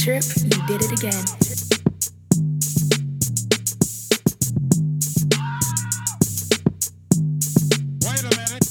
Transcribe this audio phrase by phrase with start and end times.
[0.00, 1.24] Trip, you did it again.
[8.00, 8.66] Wait a minute.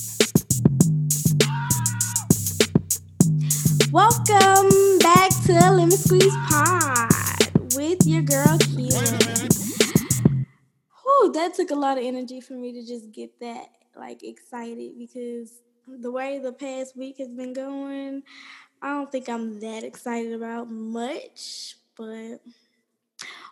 [3.91, 7.11] Welcome back to Lemon Squeeze Pod
[7.75, 8.99] with your girl Keela.
[11.03, 14.97] Whew, that took a lot of energy for me to just get that like excited
[14.97, 18.23] because the way the past week has been going,
[18.81, 22.39] I don't think I'm that excited about much, but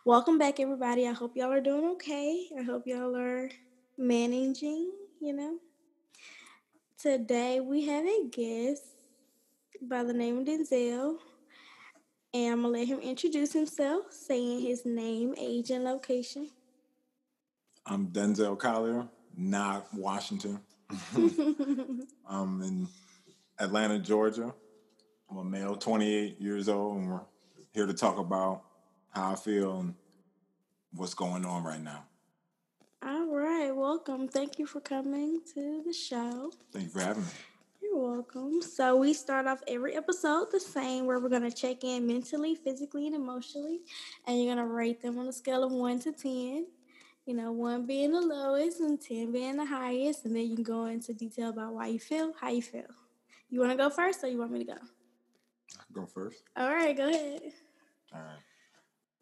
[0.05, 1.05] welcome back everybody.
[1.05, 2.47] I hope y'all are doing okay.
[2.57, 3.49] I hope y'all are
[3.97, 5.57] managing, you know.
[6.97, 8.83] Today we have a guest
[9.81, 11.17] by the name of Denzel.
[12.33, 16.49] And I'm gonna let him introduce himself, saying his name, age, and location.
[17.85, 20.61] I'm Denzel Collier, not Washington.
[22.29, 22.87] I'm in
[23.59, 24.53] Atlanta, Georgia.
[25.29, 27.19] I'm a male, 28 years old, and we're
[27.73, 28.63] here to talk about
[29.09, 29.93] how I feel and
[30.93, 32.05] what's going on right now.
[33.05, 34.29] All right, welcome.
[34.29, 36.51] Thank you for coming to the show.
[36.71, 37.29] Thank you for having me.
[37.81, 38.61] You're welcome.
[38.61, 43.07] So we start off every episode the same, where we're gonna check in mentally, physically,
[43.07, 43.81] and emotionally,
[44.25, 46.67] and you're gonna rate them on a scale of one to ten.
[47.25, 50.63] You know, one being the lowest and ten being the highest, and then you can
[50.63, 52.87] go into detail about why you feel, how you feel.
[53.49, 54.77] You want to go first, or you want me to go?
[55.93, 56.43] Go first.
[56.55, 57.41] All right, go ahead.
[58.13, 58.39] All right.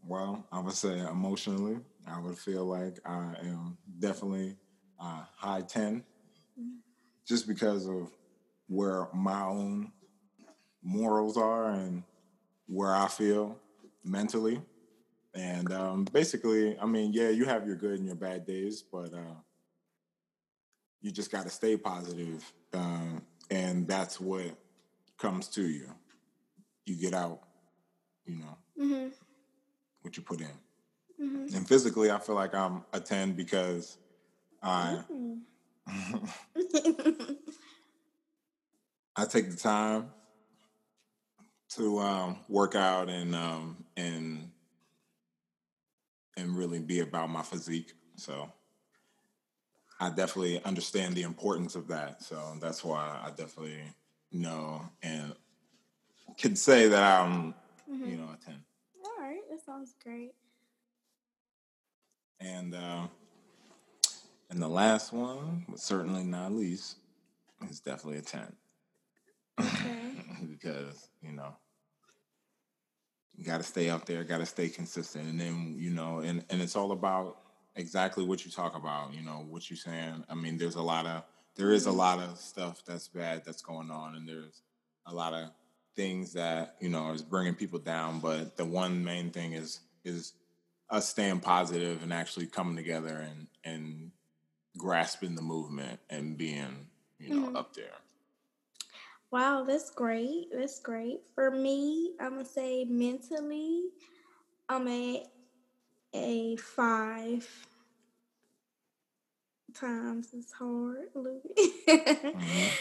[0.07, 4.55] Well, I would say emotionally, I would feel like I am definitely
[4.99, 6.03] uh, high 10
[7.27, 8.11] just because of
[8.67, 9.91] where my own
[10.83, 12.03] morals are and
[12.67, 13.57] where I feel
[14.03, 14.61] mentally.
[15.33, 19.13] And um, basically, I mean, yeah, you have your good and your bad days, but
[19.13, 19.35] uh,
[21.01, 24.57] you just got to stay positive, um, and that's what
[25.17, 25.89] comes to you.
[26.85, 27.39] You get out,
[28.25, 29.07] you know, Mm-hmm.
[30.01, 30.47] what you put in.
[31.21, 31.55] Mm-hmm.
[31.55, 33.97] And physically, I feel like I'm a 10 because
[34.61, 34.99] I
[39.15, 40.11] I take the time
[41.69, 44.51] to um, work out and um, and
[46.37, 47.93] and really be about my physique.
[48.17, 48.51] So
[49.99, 52.21] I definitely understand the importance of that.
[52.21, 53.81] So that's why I definitely
[54.31, 55.33] know and
[56.37, 57.53] can say that I'm
[57.87, 58.55] you know a 10.
[59.05, 60.33] All right, that sounds great.
[62.39, 63.07] And uh,
[64.49, 66.97] and the last one, but certainly not least,
[67.69, 68.53] is definitely a ten
[69.59, 70.11] Okay.
[70.49, 71.55] because you know
[73.37, 76.43] you got to stay out there, got to stay consistent, and then you know, and
[76.49, 77.37] and it's all about
[77.75, 79.13] exactly what you talk about.
[79.13, 80.23] You know what you're saying.
[80.29, 81.23] I mean, there's a lot of
[81.55, 84.61] there is a lot of stuff that's bad that's going on, and there's
[85.05, 85.49] a lot of
[85.95, 88.19] things that you know is bringing people down.
[88.19, 90.33] But the one main thing is is
[90.89, 94.11] us staying positive and actually coming together and and
[94.77, 96.87] grasping the movement and being
[97.19, 97.55] you know Mhm.
[97.55, 97.93] up there.
[99.31, 100.47] Wow, that's great.
[100.53, 101.21] That's great.
[101.33, 103.89] For me, I'm gonna say mentally,
[104.69, 105.27] I'm at
[106.13, 107.67] a five
[109.73, 111.41] times as hard a.
[112.33, 112.71] Mhm.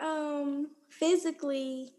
[0.00, 1.92] um, physically,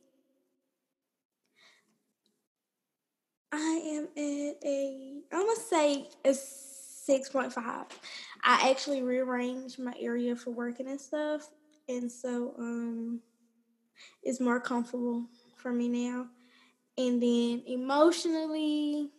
[3.55, 7.85] I am at a I'm gonna say a six point five.
[8.43, 11.49] I actually rearranged my area for working and stuff,
[11.87, 13.21] and so um,
[14.23, 15.25] it's more comfortable
[15.55, 16.25] for me now.
[16.97, 19.11] And then emotionally,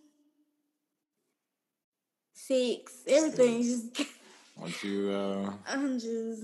[2.32, 3.04] six.
[3.06, 4.10] Everything's just
[4.56, 6.42] Once you uh, I'm just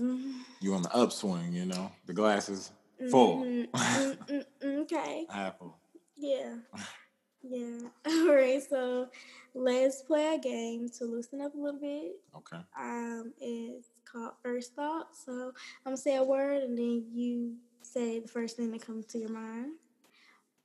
[0.61, 2.71] you on the upswing, you know the glass is
[3.09, 5.25] full, Mm, mm, mm, mm, okay.
[5.29, 5.77] half full.
[6.15, 6.55] Yeah.
[7.43, 7.79] Yeah.
[8.07, 8.61] All right.
[8.67, 9.07] So
[9.53, 12.19] let's play a game to loosen up a little bit.
[12.35, 12.63] Okay.
[12.79, 15.07] Um, it's called First Thought.
[15.15, 15.53] So I'm
[15.85, 19.31] gonna say a word and then you say the first thing that comes to your
[19.31, 19.73] mind.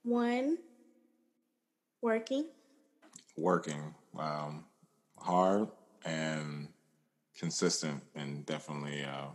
[0.03, 0.57] One,
[2.01, 2.45] working.
[3.35, 4.65] Working um,
[5.17, 5.67] hard
[6.05, 6.69] and
[7.37, 9.27] consistent, and definitely uh,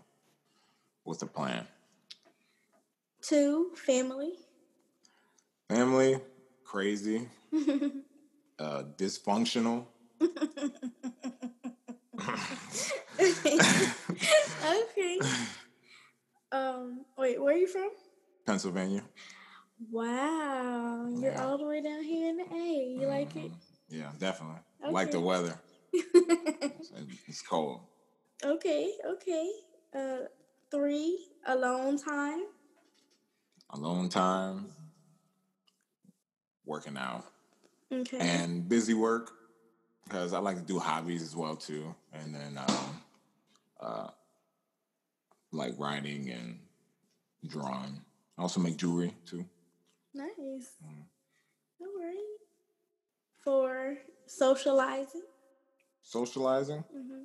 [1.05, 1.67] with a plan.
[3.21, 4.33] Two, family.
[5.69, 6.19] Family,
[6.73, 7.29] crazy,
[8.59, 9.85] uh, dysfunctional.
[13.21, 15.19] okay.
[16.51, 17.91] Um, wait, where are you from?
[18.47, 19.05] Pennsylvania.
[19.91, 21.45] Wow, you're Yeah.
[21.45, 22.97] all the way down here in the A.
[23.01, 23.53] You like it?
[23.53, 23.59] Mhm.
[23.91, 24.61] Yeah, definitely.
[24.91, 25.61] Like the weather.
[25.93, 26.91] It's,
[27.29, 27.81] it's cold.
[28.45, 29.51] okay, okay.
[29.95, 30.25] Uh,
[30.71, 32.45] three, alone time.
[33.71, 34.73] Alone time.
[36.73, 37.25] Working out,
[37.93, 38.19] Okay.
[38.19, 39.31] and busy work
[40.05, 43.03] because I like to do hobbies as well too, and then um,
[43.81, 44.09] uh,
[45.53, 46.59] like writing and
[47.47, 48.01] drawing.
[48.39, 49.45] I also make jewelry too.
[50.15, 50.73] nice.
[50.83, 51.05] Mm.
[51.81, 52.37] All right.
[53.45, 55.23] For socializing.
[56.03, 57.25] Socializing, hmm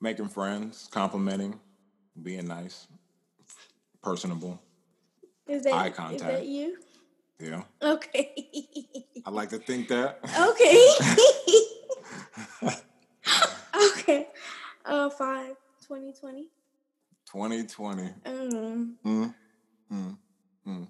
[0.00, 1.58] making friends, complimenting,
[2.22, 2.86] being nice,
[4.02, 4.60] personable.
[5.48, 6.24] Is that Eye Is contact.
[6.24, 6.76] that you?
[7.38, 8.32] Yeah, Okay.
[9.26, 10.20] I like to think that.
[10.48, 10.88] okay.
[13.90, 14.28] okay.
[14.84, 15.56] Uh, five.
[15.86, 16.48] 2020.
[17.26, 18.02] 2020.
[18.24, 18.94] Mm.
[19.04, 19.34] Mm,
[19.92, 20.16] mm,
[20.66, 20.88] mm.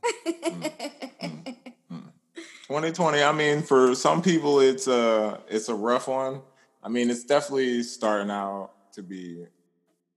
[2.68, 3.22] 2020.
[3.22, 6.42] I mean, for some people, it's a it's a rough one.
[6.82, 9.46] I mean, it's definitely starting out to be.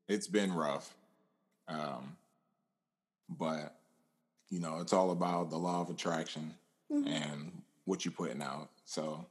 [0.07, 0.95] It's been rough,
[1.67, 2.15] um,
[3.29, 3.78] but
[4.49, 6.53] you know, it's all about the law of attraction
[6.91, 7.07] Mhm.
[7.07, 8.69] and what you're putting out.
[8.85, 9.25] So,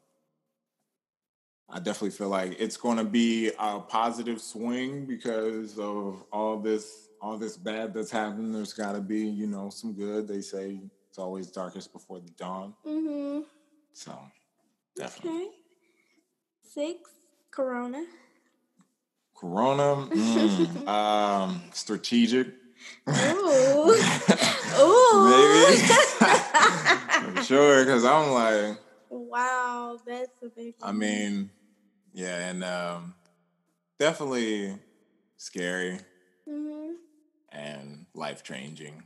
[1.68, 7.08] I definitely feel like it's going to be a positive swing because of all this
[7.20, 8.52] all this bad that's happening.
[8.52, 10.28] There's got to be, you know, some good.
[10.28, 12.74] They say it's always darkest before the dawn.
[12.86, 13.42] Mm-hmm.
[13.92, 14.16] So,
[14.94, 15.46] definitely.
[15.46, 15.50] Okay.
[16.62, 17.10] Six.
[17.50, 18.04] Corona.
[19.34, 22.48] Corona, mm, um, strategic.
[23.08, 23.94] Ooh.
[24.78, 25.24] Ooh.
[25.28, 25.76] Maybe.
[27.44, 28.78] Sure, because I'm like,
[29.10, 30.74] wow, that's a big.
[30.82, 31.50] I mean,
[32.12, 33.14] yeah, and um,
[33.98, 34.76] definitely
[35.36, 36.00] scary
[36.48, 36.94] Mhm.
[37.52, 39.02] and life changing.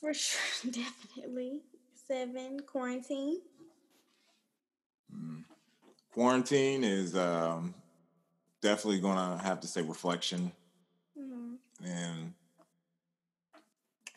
[0.00, 0.40] For sure,
[0.70, 1.62] definitely.
[2.06, 2.60] Seven.
[2.60, 3.40] Quarantine.
[6.12, 7.74] Quarantine is um,
[8.60, 10.52] definitely gonna have to say reflection.
[11.84, 12.34] And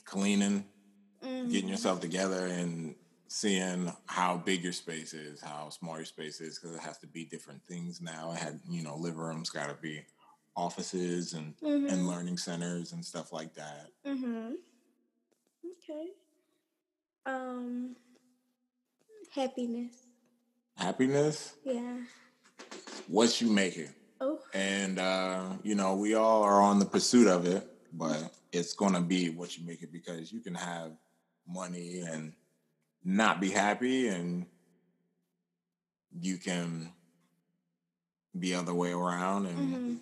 [0.06, 0.66] cleaning,
[1.22, 1.70] getting Mhm.
[1.70, 2.96] yourself together and
[3.28, 7.08] seeing how big your space is, how small your space is, because it has to
[7.08, 8.32] be different things now.
[8.32, 10.06] It had, you know, living rooms got to be
[10.56, 12.08] offices and and Mhm.
[12.08, 13.92] learning centers and stuff like that.
[14.06, 14.56] Mhm.
[15.66, 16.14] Okay.
[17.26, 17.96] Um.
[19.32, 20.06] Happiness.
[20.78, 22.04] Happiness, Yeah.
[23.08, 23.92] what you make it,
[24.24, 24.40] Oh.
[24.54, 29.02] and uh, you know, we all are on the pursuit of it, but it's gonna
[29.02, 30.92] be what you make it because you can have
[31.48, 32.34] money and
[33.04, 34.46] not be happy, and
[36.22, 36.92] you can
[38.40, 39.60] be other way around and.
[39.60, 40.00] Mhm.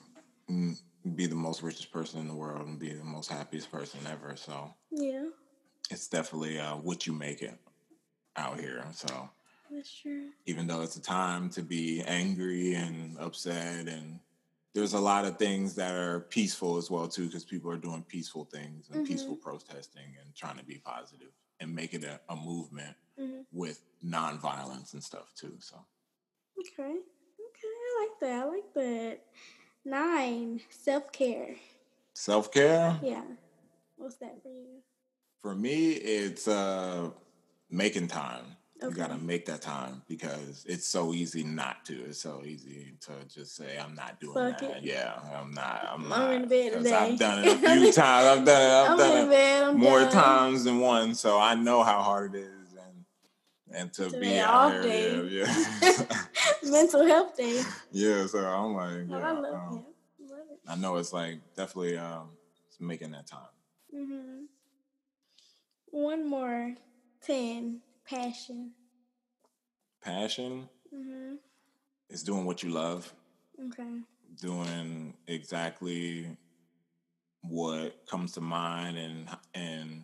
[0.50, 0.78] mm,
[1.16, 4.36] be the most richest person in the world and be the most happiest person ever.
[4.36, 5.30] So Yeah.
[5.90, 7.58] it's definitely uh, what you make it
[8.36, 8.86] out here.
[8.94, 9.30] So
[9.72, 10.30] That's true.
[10.46, 14.20] even though it's a time to be angry and upset, and
[14.74, 18.04] there's a lot of things that are peaceful as well too, because people are doing
[18.08, 22.36] peaceful things and peaceful protesting and trying to be positive and make it a, a
[22.36, 23.46] movement Mhm.
[23.52, 25.56] with nonviolence and stuff too.
[25.60, 25.86] So
[26.60, 26.84] Okay.
[26.84, 27.68] Okay.
[27.68, 28.42] I like that.
[28.42, 29.20] I like that.
[29.86, 30.62] Nine.
[30.70, 31.56] Self care.
[32.14, 33.00] self care.
[33.02, 33.24] Yeah.
[33.98, 34.82] What's that for you?
[35.42, 37.10] For me, it's uh
[37.70, 38.58] making time.
[38.82, 41.94] You gotta make that time because it's so easy not to.
[42.06, 44.78] It's so easy to just say I'm not doing Fuck that.
[44.78, 44.84] it.
[44.84, 45.88] Yeah, I'm not.
[45.88, 46.34] I'm, I'm not.
[46.34, 46.96] in bed today.
[46.96, 48.40] I've done it a few times.
[48.40, 48.74] I've done it.
[48.74, 49.64] I've I'm done in it bed.
[49.66, 50.12] I'm more done.
[50.12, 51.14] times than one.
[51.14, 53.06] So I know how hard it is, and
[53.72, 55.30] and to be out off here, day.
[55.30, 56.04] yeah, yeah,
[56.72, 57.62] Mental health day.
[57.92, 58.26] yeah.
[58.26, 59.86] So I'm like, yeah, I love um,
[60.20, 60.28] it.
[60.32, 60.60] Love it.
[60.68, 62.30] I know it's like definitely um,
[62.80, 63.42] making that time.
[63.94, 64.46] hmm
[65.92, 66.74] One more.
[67.22, 67.82] Ten.
[68.12, 68.72] Passion.
[70.04, 71.36] Passion mm-hmm.
[72.10, 73.12] is doing what you love.
[73.68, 74.00] Okay.
[74.42, 76.26] doing exactly
[77.44, 80.04] what comes to mind and and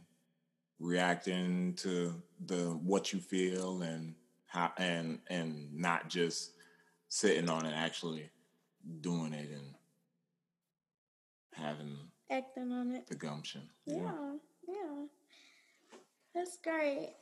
[0.80, 2.14] reacting to
[2.46, 4.14] the what you feel and
[4.46, 6.52] how and and not just
[7.08, 8.30] sitting on it actually
[9.02, 9.74] doing it and
[11.54, 11.98] having
[12.30, 13.08] Acting on it.
[13.08, 14.34] the gumption Yeah.
[14.68, 15.06] Yeah.
[16.36, 17.16] That's great.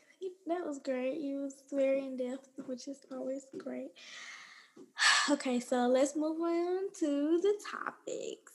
[0.47, 1.19] That was great.
[1.19, 3.91] You was very in depth, which is always great.
[5.29, 8.53] Okay, so let's move on to the topics.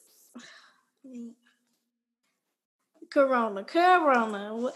[3.10, 4.70] Corona, Corona.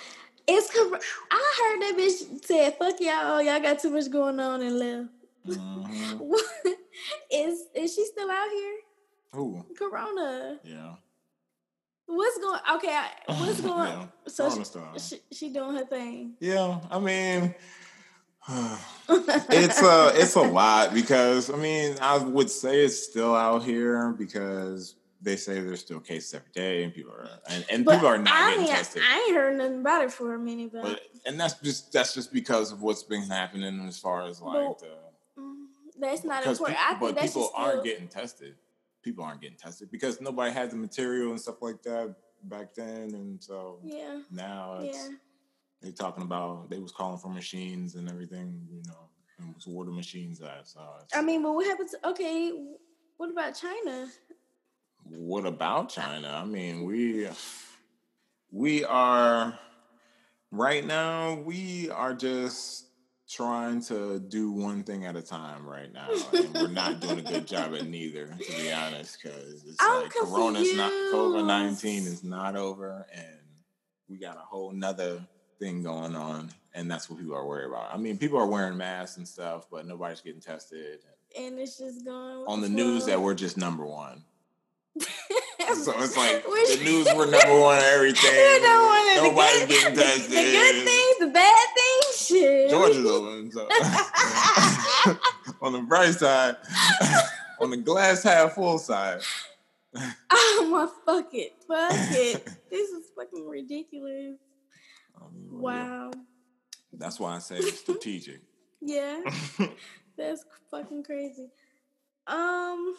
[0.48, 0.98] It's Corona.
[1.30, 5.08] I heard that bitch said, "Fuck y'all, y'all got too much going on and left."
[5.46, 6.20] Mhm.
[7.30, 8.76] is is she still out here?
[9.36, 10.58] Ooh, Corona.
[10.64, 10.96] yeah
[12.06, 12.60] What's going?
[12.76, 13.88] Okay, what's going?
[13.88, 16.34] Yeah, So she, she, she doing her thing.
[16.40, 17.54] yeah i mean
[19.08, 24.10] it's a it's a lot because I mean I would say it's still out here
[24.12, 28.18] because they say there's still cases every day, and people are and, and people are
[28.18, 29.02] not I getting tested.
[29.02, 32.12] I ain't heard nothing about it for a minute, but, but and that's just that's
[32.12, 35.54] just because of what's been happening as far as like But the mm,
[35.98, 36.78] that's not important.
[36.78, 38.56] I think but people aren't getting tested.
[39.04, 43.14] People aren't getting tested because nobody had the material and stuff like that back then,
[43.14, 45.16] and so yeah, now it's yeah.
[45.82, 49.92] they talking about they was calling for machines and everything, you know, and was order
[49.92, 50.66] machines at.
[50.66, 51.94] So it's, I mean, but what happens?
[52.04, 52.52] Okay,
[53.16, 54.08] what about China?
[55.04, 56.40] what about China?
[56.42, 57.28] I mean, we
[58.50, 59.58] we are
[60.50, 61.34] right now.
[61.34, 62.86] We are just
[63.28, 67.22] trying to do one thing at a time right now, and we're not doing a
[67.22, 68.26] good job at neither.
[68.26, 73.38] To be honest, because it's I'm like Corona's not COVID nineteen is not over, and
[74.08, 75.26] we got a whole nother
[75.58, 77.94] thing going on, and that's what people are worried about.
[77.94, 81.00] I mean, people are wearing masks and stuff, but nobody's getting tested.
[81.38, 82.76] And it's just going On the flow.
[82.76, 84.22] news, that we're just number one.
[85.82, 88.30] So it's like Which- the news were number one on everything.
[88.32, 89.16] You know what?
[89.16, 90.30] the Nobody's good- getting tested.
[90.30, 91.73] the good things, the bad things,
[92.26, 92.70] shit.
[92.70, 93.68] So.
[95.62, 96.56] on the bright side,
[97.60, 99.20] on the glass half full side.
[100.56, 102.44] Oh my fuck it, fuck it.
[102.70, 104.36] this is fucking ridiculous.
[105.16, 106.10] I mean, yeah, Wow.
[106.92, 108.40] That's why I say it's strategic.
[108.80, 109.20] Yeah,
[110.16, 111.48] that's fucking crazy.
[112.26, 112.96] Um.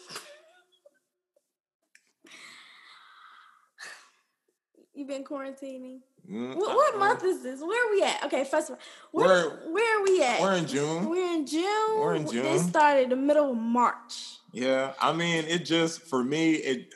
[4.96, 5.98] You've been quarantining.
[6.28, 7.60] Mm, What, what month is this?
[7.60, 8.24] Where are we at?
[8.24, 8.80] Okay, first of all,
[9.12, 10.40] where, We're- where are we at?
[10.40, 11.08] We're in June.
[11.08, 12.00] We're in June.
[12.00, 12.42] We're in June.
[12.42, 14.38] This started the middle of March.
[14.52, 16.94] Yeah, I mean, it just for me, it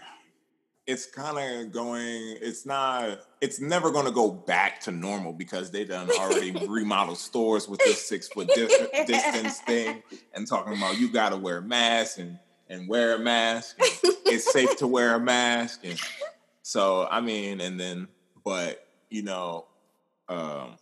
[0.87, 2.39] it's kind of going.
[2.41, 3.21] It's not.
[3.43, 7.81] It's never going to go back to normal because they done already remodeled stores with
[7.81, 10.03] this six foot dis- distance thing
[10.35, 12.39] and talking about you got to wear a mask and
[12.71, 13.77] and wear a mask.
[13.79, 15.99] it's safe to wear a mask, and
[16.63, 18.09] so I mean, and then
[18.45, 19.67] but you know,
[20.29, 20.77] um,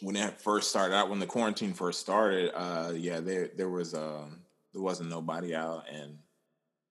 [0.00, 3.94] when it first started out, when the quarantine first started, uh, yeah, there there was
[3.94, 4.40] um
[4.72, 6.18] there wasn't nobody out, and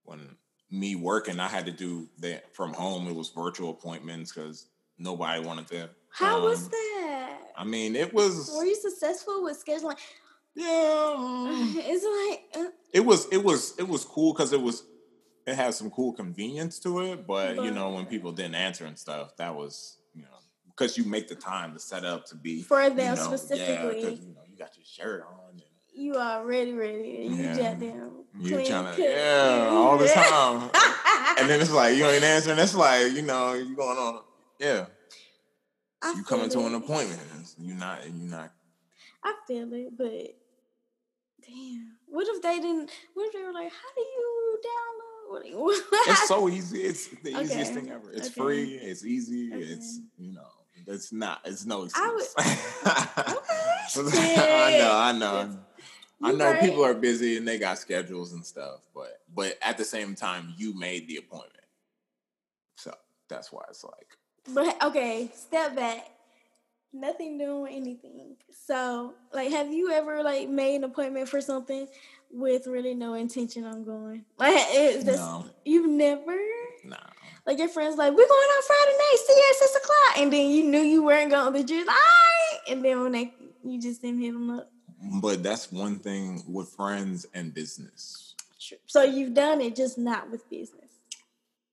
[0.04, 0.36] when
[0.70, 3.08] me working, I had to do that from home.
[3.08, 5.90] It was virtual appointments because nobody wanted to.
[6.10, 7.40] How was that?
[7.58, 9.98] I mean, it was Were you successful with scheduling?
[10.56, 10.66] yeah.
[11.18, 12.06] mm, It's
[12.56, 14.84] like uh, It was it was it was cool because it was
[15.46, 18.98] it has some cool convenience to it, but you know when people didn't answer and
[18.98, 20.28] stuff, that was you know
[20.68, 24.02] because you make the time to set up to be for you them know, specifically.
[24.04, 25.52] Yeah, you know you got your shirt on.
[25.52, 25.62] And,
[25.94, 27.26] you are ready, ready.
[27.26, 27.56] and You Yeah.
[27.56, 28.12] just them.
[28.40, 30.70] You trying to yeah all the time,
[31.38, 32.60] and then it's like you ain't answering.
[32.60, 34.22] It's like you know you going on
[34.62, 34.86] yeah.
[36.04, 37.20] I you coming to an appointment.
[37.60, 38.52] You not and you not.
[39.24, 40.36] I feel it, but
[41.48, 42.92] damn, what if they didn't?
[43.16, 45.11] What if they were like, "How do you download?"
[45.44, 46.82] It's so easy.
[46.82, 48.12] It's the Okay, easiest thing ever.
[48.12, 48.42] It's okay.
[48.42, 48.74] free.
[48.76, 49.54] It's easy.
[49.54, 49.64] Okay.
[49.64, 50.48] It's you know.
[50.88, 51.42] It's not.
[51.46, 52.86] It's no I would- excuse.
[53.98, 54.36] Okay.
[54.36, 54.96] I know.
[54.96, 55.58] I know.
[56.24, 56.62] I know right.
[56.62, 60.54] people are busy and they got schedules and stuff, but but at the same time,
[60.58, 61.66] you made the appointment,
[62.78, 62.94] so
[63.28, 64.08] that's why it's like
[64.54, 66.08] But okay, step back.
[66.94, 68.36] Nothing doing anything.
[68.68, 71.88] So, like, have you ever like made an appointment for something
[72.34, 74.26] with really no intention on going?
[74.38, 76.38] Like, is this no, you've never?
[76.86, 76.98] no.
[77.46, 80.32] Like your friends like, we're going out Friday night, see you at six o'clock, and
[80.32, 83.34] then you knew you weren't going, but you're like, right, and then when they
[83.64, 84.72] you just didn't hit them up.
[85.22, 88.36] But that's one thing with friends and business.
[88.60, 88.78] True.
[88.86, 90.92] So you've done it, just not with business.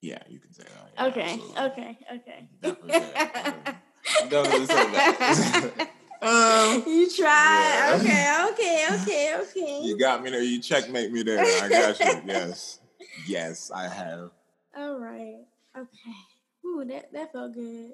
[0.01, 0.91] Yeah, you can say that.
[0.97, 1.63] yeah, Okay, absolutely.
[1.65, 2.49] okay, okay.
[2.63, 3.83] Definitely say that.
[4.31, 5.89] Definitely say that.
[6.23, 7.27] um, you tried.
[7.27, 7.99] Yeah.
[8.01, 9.58] Okay, okay, okay, okay.
[9.99, 10.43] Got me there.
[10.43, 11.41] You checkmate me there.
[11.63, 12.23] I got you.
[12.27, 12.81] Yes.
[13.27, 14.31] Yes, I have.
[14.77, 15.45] All right.
[15.77, 16.17] Okay.
[16.65, 17.93] Ooh, that that felt good.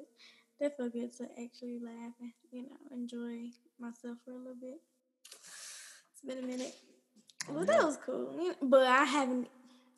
[0.61, 3.49] That felt good to actually laugh and you know enjoy
[3.81, 4.81] myself for a little bit.
[6.13, 6.75] It's been a minute.
[7.49, 8.55] Well, that was cool.
[8.63, 9.49] But I haven't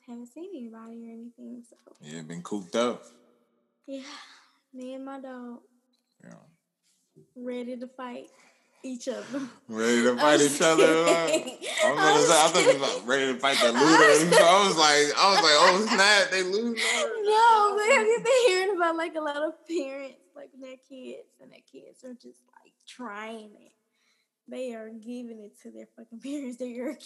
[0.06, 1.62] haven't seen anybody or anything.
[1.68, 3.04] So Yeah, been cooped up.
[3.86, 4.02] yeah,
[4.72, 5.60] me and my dog
[6.24, 6.34] Yeah.
[7.36, 8.28] ready to fight
[8.94, 9.24] each other.
[9.68, 10.84] Ready to fight each other.
[10.84, 14.36] I was gonna say, I thought you was ready to fight the looters.
[14.36, 16.80] So I was like, I was like, oh snap, they lose.
[17.24, 21.28] No, but have you been hearing about like a lot of parents, like their kids,
[21.42, 23.72] and their kids are just like trying it.
[24.48, 26.56] They are giving it to their fucking parents.
[26.58, 26.96] They are,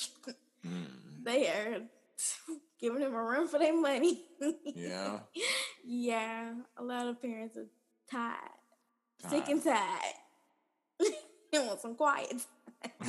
[0.66, 1.80] Mm, they are
[2.78, 4.24] giving them a run for their money.
[4.76, 5.20] yeah.
[5.82, 7.64] yeah, a lot of parents are
[8.10, 8.36] tired,
[9.30, 10.14] sick and tired.
[11.52, 12.34] They want some quiet,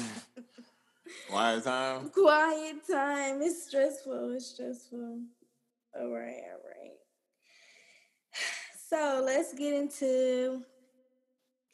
[1.29, 2.09] Quiet time.
[2.09, 3.41] quiet time.
[3.41, 4.33] It's stressful.
[4.33, 5.19] It's stressful.
[5.99, 6.97] All right, all right.
[8.89, 10.63] So let's get into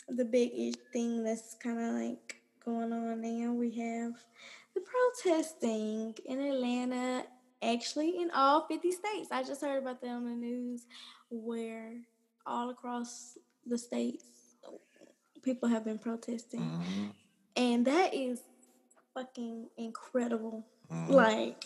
[0.10, 3.54] the big thing that's kind of like going on now.
[3.54, 4.14] We have
[4.76, 7.26] the protesting in Atlanta,
[7.64, 9.30] actually in all 50 states.
[9.32, 10.86] I just heard about that on the news
[11.30, 11.94] where
[12.46, 14.26] all across the states
[15.48, 16.60] people have been protesting.
[16.60, 17.06] Mm-hmm.
[17.56, 18.42] And that is
[19.13, 20.66] fucking incredible.
[20.92, 21.13] Mm-hmm.
[21.13, 21.66] Like,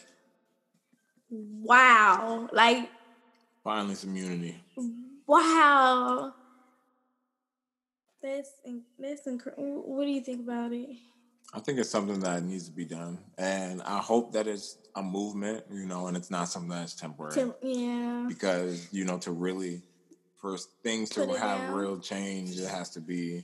[1.30, 2.48] wow.
[2.54, 2.90] Like,
[3.64, 4.64] finally some unity.
[5.26, 6.34] Wow.
[8.22, 8.52] That's
[9.00, 9.82] that's incredible.
[9.84, 10.90] What do you think about it?
[11.54, 15.02] I think it's something that needs to be done, and I hope that it's a
[15.02, 17.34] movement, you know, and it's not something that's temporary.
[17.34, 18.26] Tem- yeah.
[18.28, 19.82] Because you know, to really,
[20.38, 21.74] for things Put to have down.
[21.74, 23.44] real change, it has to be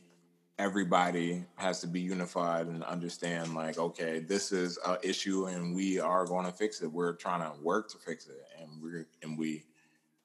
[0.60, 6.00] everybody has to be unified and understand like okay this is an issue and we
[6.00, 6.92] are going to fix it.
[6.92, 8.44] We're trying to work to fix it.
[8.60, 9.64] And we're and we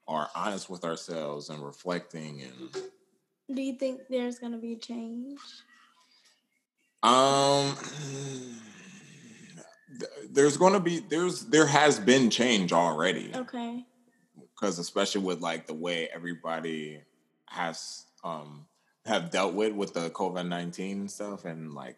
[0.09, 2.83] are honest with ourselves and reflecting and
[3.55, 5.39] do you think there's going to be a change?
[7.03, 7.77] Um
[10.31, 13.31] there's going to be there's there has been change already.
[13.35, 13.85] Okay.
[14.55, 17.03] Because especially with like the way everybody
[17.47, 18.67] has um
[19.07, 21.97] have dealt with with the COVID nineteen stuff, and like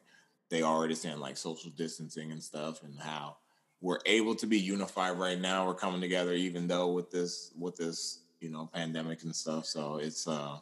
[0.50, 3.36] they already saying like social distancing and stuff, and how
[3.80, 5.66] we're able to be unified right now.
[5.66, 9.66] We're coming together, even though with this with this you know pandemic and stuff.
[9.66, 10.58] So it's uh,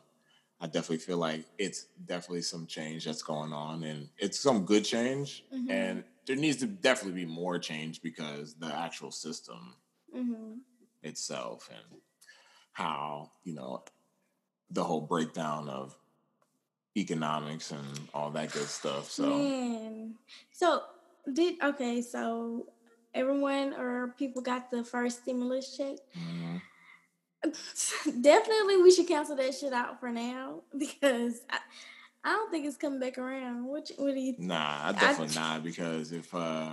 [0.60, 4.84] I definitely feel like it's definitely some change that's going on, and it's some good
[4.84, 5.70] change, mm-hmm.
[5.70, 9.74] and there needs to definitely be more change because the actual system
[10.16, 10.54] mm-hmm.
[11.02, 12.00] itself and
[12.72, 13.82] how you know
[14.70, 15.96] the whole breakdown of
[16.96, 19.10] economics and all that good stuff.
[19.10, 20.14] So, Man.
[20.50, 20.82] so
[21.32, 22.02] did okay.
[22.02, 22.66] So
[23.14, 25.96] everyone or people got the first stimulus check.
[26.18, 26.56] Mm-hmm.
[28.22, 31.58] Definitely, we should cancel that shit out for now because I,
[32.24, 33.64] I don't think it's coming back around.
[33.64, 34.34] What what do you?
[34.38, 36.70] Nah, I definitely I, not because if uh,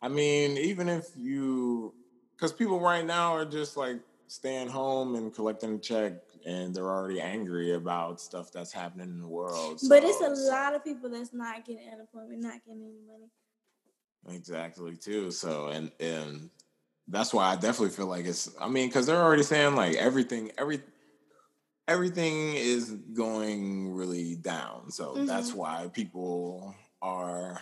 [0.00, 1.92] I mean, even if you,
[2.36, 6.12] because people right now are just like staying home and collecting a check
[6.46, 9.80] and they're already angry about stuff that's happening in the world.
[9.80, 10.50] So, but it's a so.
[10.50, 14.36] lot of people that's not getting unemployment, not getting any money.
[14.36, 15.30] Exactly too.
[15.30, 16.50] So and and
[17.08, 18.50] that's why I definitely feel like it's.
[18.60, 20.80] I mean, because they're already saying like everything, every
[21.86, 24.90] everything is going really down.
[24.90, 25.26] So mm-hmm.
[25.26, 27.60] that's why people are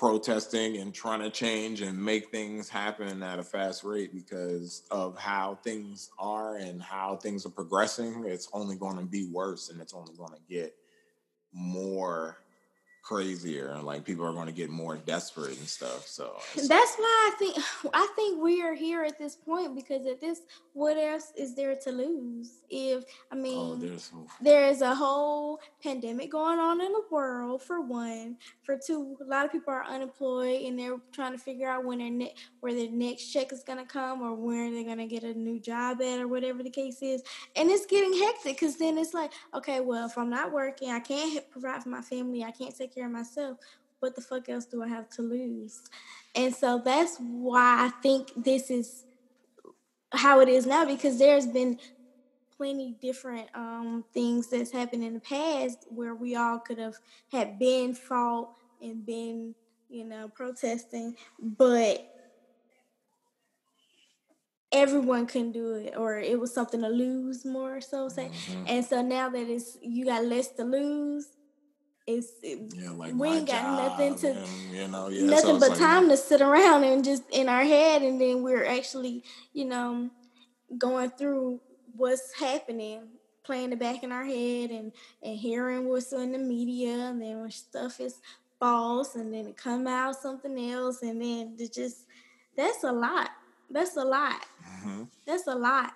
[0.00, 5.14] protesting and trying to change and make things happen at a fast rate because of
[5.18, 8.24] how things are and how things are progressing.
[8.24, 10.74] It's only going to be worse and it's only going to get
[11.52, 12.38] more
[13.02, 17.30] crazier and like people are going to get more desperate and stuff so that's why
[17.32, 17.56] i think
[17.94, 21.74] i think we are here at this point because at this what else is there
[21.74, 22.60] to lose?
[22.68, 27.02] If i oh, mean oh, there's, there is a whole pandemic going on in the
[27.10, 28.36] world for one.
[28.62, 31.98] For two a lot of people are unemployed and they're trying to figure out when
[31.98, 35.06] their ne- where their next check is going to come or where they're going to
[35.06, 37.22] get a new job at or whatever the case is.
[37.56, 41.00] And it's getting hectic because then it's like okay well if i'm not working i
[41.00, 43.58] can't provide for my family i can't take care of myself
[44.00, 45.82] what the fuck else do i have to lose
[46.34, 49.04] and so that's why i think this is
[50.12, 51.78] how it is now because there's been
[52.60, 56.94] plenty different um, things that's happened in the past where we all could have
[57.32, 58.50] had been fought
[58.82, 59.54] and been,
[59.88, 62.06] you know, protesting, but
[64.72, 68.64] everyone couldn't do it or it was something to lose more so say mm-hmm.
[68.68, 71.26] and so now that it's you got less to lose
[72.16, 72.32] it's
[72.74, 76.08] yeah, like we ain't got nothing to and, you know yeah, nothing but like, time
[76.08, 80.10] to sit around and just in our head and then we're actually you know
[80.78, 81.60] going through
[81.96, 83.02] what's happening
[83.42, 84.92] playing it back in our head and
[85.22, 88.20] and hearing what's in the media and then when stuff is
[88.58, 92.04] false and then it come out something else and then it just
[92.56, 93.30] that's a lot.
[93.70, 94.44] That's a lot.
[94.62, 95.04] Mm-hmm.
[95.26, 95.92] that's a lot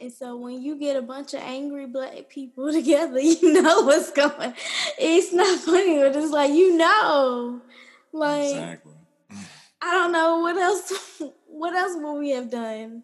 [0.00, 4.10] and so when you get a bunch of angry black people together you know what's
[4.12, 4.54] going
[4.98, 7.60] it's not funny but it's like you know
[8.12, 8.92] like exactly.
[9.82, 10.92] i don't know what else
[11.46, 13.02] what else would we have done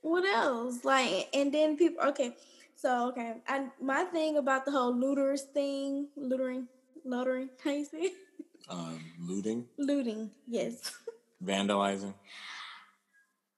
[0.00, 2.34] what else like and then people okay
[2.82, 6.66] so okay, I my thing about the whole looters thing, lootering,
[7.04, 8.12] loitering, how you say it?
[8.68, 9.66] Um, looting.
[9.78, 10.92] Looting, yes.
[11.44, 12.14] Vandalizing.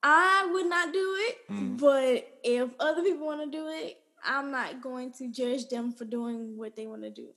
[0.06, 1.80] I would not do it, mm.
[1.80, 6.04] but if other people want to do it, I'm not going to judge them for
[6.04, 7.28] doing what they want to do.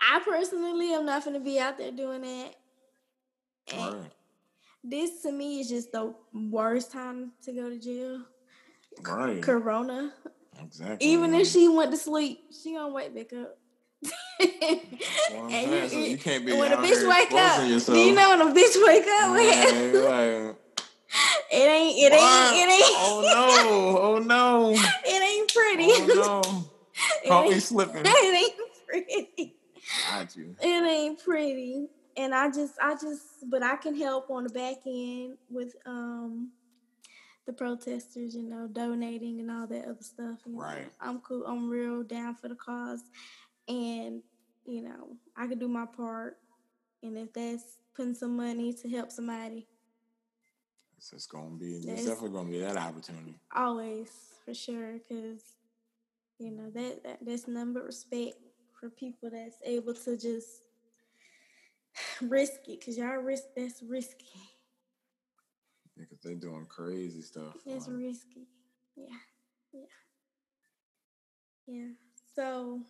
[0.00, 2.54] I personally am not going to be out there doing that.
[3.74, 4.10] And,
[4.82, 8.22] this to me is just the worst time to go to jail.
[9.02, 9.42] Right.
[9.42, 10.14] Corona.
[10.62, 11.06] Exactly.
[11.06, 13.58] Even if she went to sleep, she gonna wake back up.
[14.40, 18.30] I'm saying, so you can't be when a bitch wake up, exposing do you know
[18.30, 19.28] when a bitch wake up?
[20.08, 20.56] Like,
[21.50, 22.54] it ain't, it what?
[22.54, 23.98] ain't, it ain't, Oh no!
[23.98, 24.70] Oh no!
[25.04, 26.12] it ain't pretty.
[26.14, 27.28] Oh no!
[27.28, 28.02] Caught me slipping.
[28.06, 28.54] It ain't
[28.86, 29.56] pretty.
[30.10, 30.56] Got you.
[30.60, 31.88] It ain't pretty.
[32.16, 36.50] And I just I just but I can help on the back end with um
[37.48, 40.38] the protesters, you know, donating and all that other stuff.
[40.46, 40.86] Right.
[41.00, 41.46] I'm cool.
[41.46, 43.00] I'm real down for the cause.
[43.66, 44.22] And,
[44.66, 46.36] you know, I can do my part.
[47.02, 49.66] And if that's putting some money to help somebody,
[50.98, 51.76] It's just gonna be.
[51.76, 53.36] It's definitely gonna be that opportunity.
[53.54, 54.10] always
[54.44, 55.42] for sure, because
[56.40, 58.34] you know that, that that's nothing but respect
[58.78, 60.62] for people that's able to just
[62.20, 64.26] risk it, because y'all risk that's risky.
[65.96, 67.54] Because they're doing crazy stuff.
[67.64, 68.48] It's like, risky.
[68.96, 69.16] Yeah.
[69.72, 69.80] Yeah.
[71.68, 71.88] Yeah.
[72.34, 72.80] So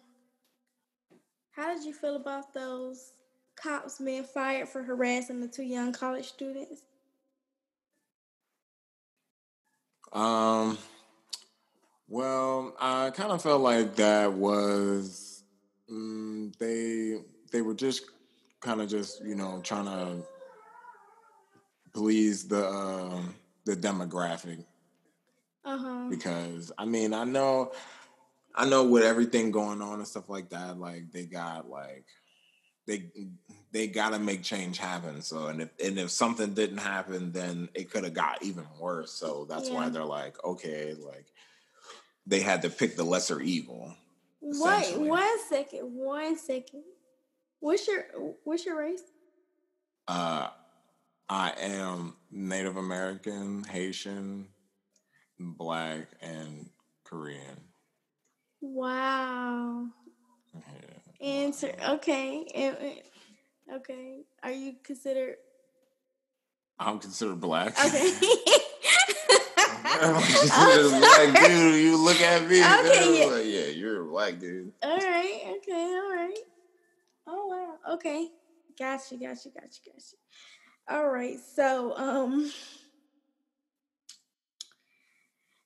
[1.50, 3.12] how did you feel about those
[3.56, 6.82] cops being fired for harassing the two young college students?
[10.12, 10.78] Um.
[12.08, 15.42] Well, I kind of felt like that was
[15.90, 17.20] mm, they
[17.52, 18.04] they were just
[18.60, 20.24] kind of just you know trying to
[21.92, 24.64] please the um the demographic
[25.64, 26.06] Uh-huh.
[26.08, 27.72] because I mean I know
[28.54, 32.06] I know with everything going on and stuff like that like they got like
[32.86, 33.10] they
[33.72, 37.68] they got to make change happen so and if and if something didn't happen then
[37.74, 41.26] it could have got even worse so that's why they're like okay like
[42.26, 43.94] they had to pick the lesser evil
[44.40, 46.82] Wait, one second, one second.
[47.60, 48.04] What's your
[48.44, 49.02] what's your race?
[50.06, 50.48] uh
[51.28, 54.48] I am Native American, Haitian,
[55.38, 56.70] black and
[57.04, 57.60] Korean.
[58.62, 59.88] Wow.
[60.54, 61.26] Yeah.
[61.26, 61.74] Answer.
[61.90, 62.46] Okay.
[62.54, 62.94] Eh, eh,
[63.72, 64.22] Okay.
[64.42, 65.36] Are you considered
[66.78, 67.78] I'm considered black.
[67.84, 68.12] okay?
[69.84, 71.82] I'm considered a black dude.
[71.82, 72.62] You look at me.
[72.64, 73.26] Okay, yeah.
[73.26, 74.72] like, yeah, you're a black dude.
[74.82, 75.56] all right.
[75.56, 75.72] Okay.
[75.72, 76.38] All right.
[77.26, 77.94] Oh wow.
[77.94, 78.28] Okay.
[78.78, 79.16] Gotcha.
[79.16, 79.48] Gotcha.
[79.48, 79.80] Gotcha.
[79.84, 80.16] Gotcha.
[80.88, 81.38] All right.
[81.54, 82.50] So um.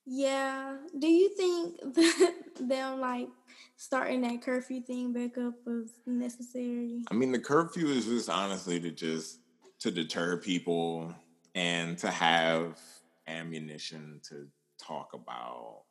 [0.05, 0.77] Yeah.
[0.97, 3.29] Do you think that them like
[3.77, 7.03] starting that curfew thing back up was necessary?
[7.09, 9.39] I mean, the curfew is just honestly to just
[9.79, 11.13] to deter people
[11.55, 12.79] and to have
[13.27, 14.47] ammunition to
[14.81, 15.83] talk about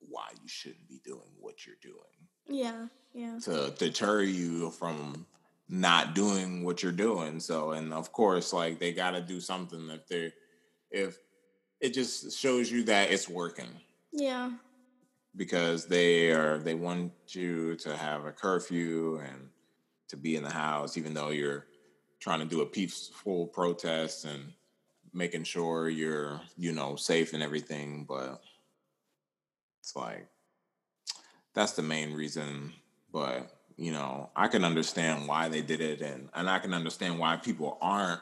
[0.00, 1.94] why you shouldn't be doing what you're doing.
[2.46, 2.86] Yeah.
[3.14, 3.38] Yeah.
[3.42, 5.26] to deter you from
[5.68, 7.40] not doing what you're doing.
[7.40, 10.32] So, and of course, like they got to do something if they're
[10.90, 11.18] if
[11.80, 13.68] it just shows you that it's working
[14.12, 14.50] Yeah.
[15.36, 19.48] because they are they want you to have a curfew and
[20.08, 21.66] to be in the house, even though you're
[22.18, 24.52] trying to do a peaceful protest and
[25.12, 28.04] making sure you're you know safe and everything.
[28.08, 28.40] But
[29.80, 30.26] it's like
[31.54, 32.72] that's the main reason.
[33.12, 37.18] But you know, I can understand why they did it, and and I can understand
[37.18, 38.20] why people aren't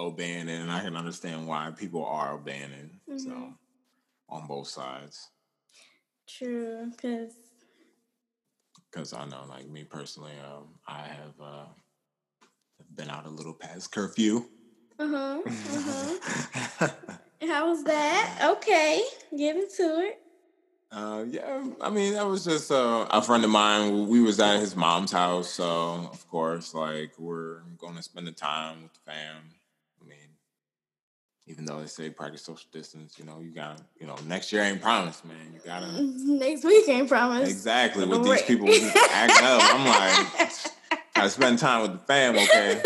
[0.00, 3.20] obeying it, and I can understand why people are obeying it.
[3.20, 3.54] So
[4.28, 5.28] on both sides.
[6.26, 6.90] True.
[7.00, 7.32] Cause
[8.90, 11.64] because I know, like me personally, um, I have uh,
[12.96, 14.44] been out a little past curfew.
[14.98, 15.40] uh huh.
[15.46, 16.18] Uh
[16.78, 16.88] huh.
[17.46, 18.50] How was that?
[18.56, 19.02] Okay.
[19.36, 20.18] Get into it.
[20.92, 24.08] uh, yeah, I mean, that was just uh, a friend of mine.
[24.08, 28.32] We was at his mom's house, so of course, like we're going to spend the
[28.32, 29.36] time with the fam.
[31.46, 34.52] I even though they say practice social distance, you know, you got you know, next
[34.52, 35.36] year ain't promised, man.
[35.52, 37.50] You gotta Next week ain't promised.
[37.50, 39.62] exactly with these people who act up.
[39.74, 40.50] I'm like,
[41.14, 42.82] gotta spend time with the fam, okay?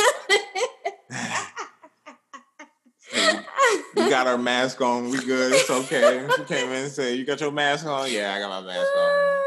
[3.97, 5.11] We got our mask on.
[5.11, 5.53] We good.
[5.53, 6.27] It's okay.
[6.37, 8.11] She came in and said, "You got your mask on?
[8.11, 8.87] Yeah, I got my mask on.
[8.99, 9.43] oh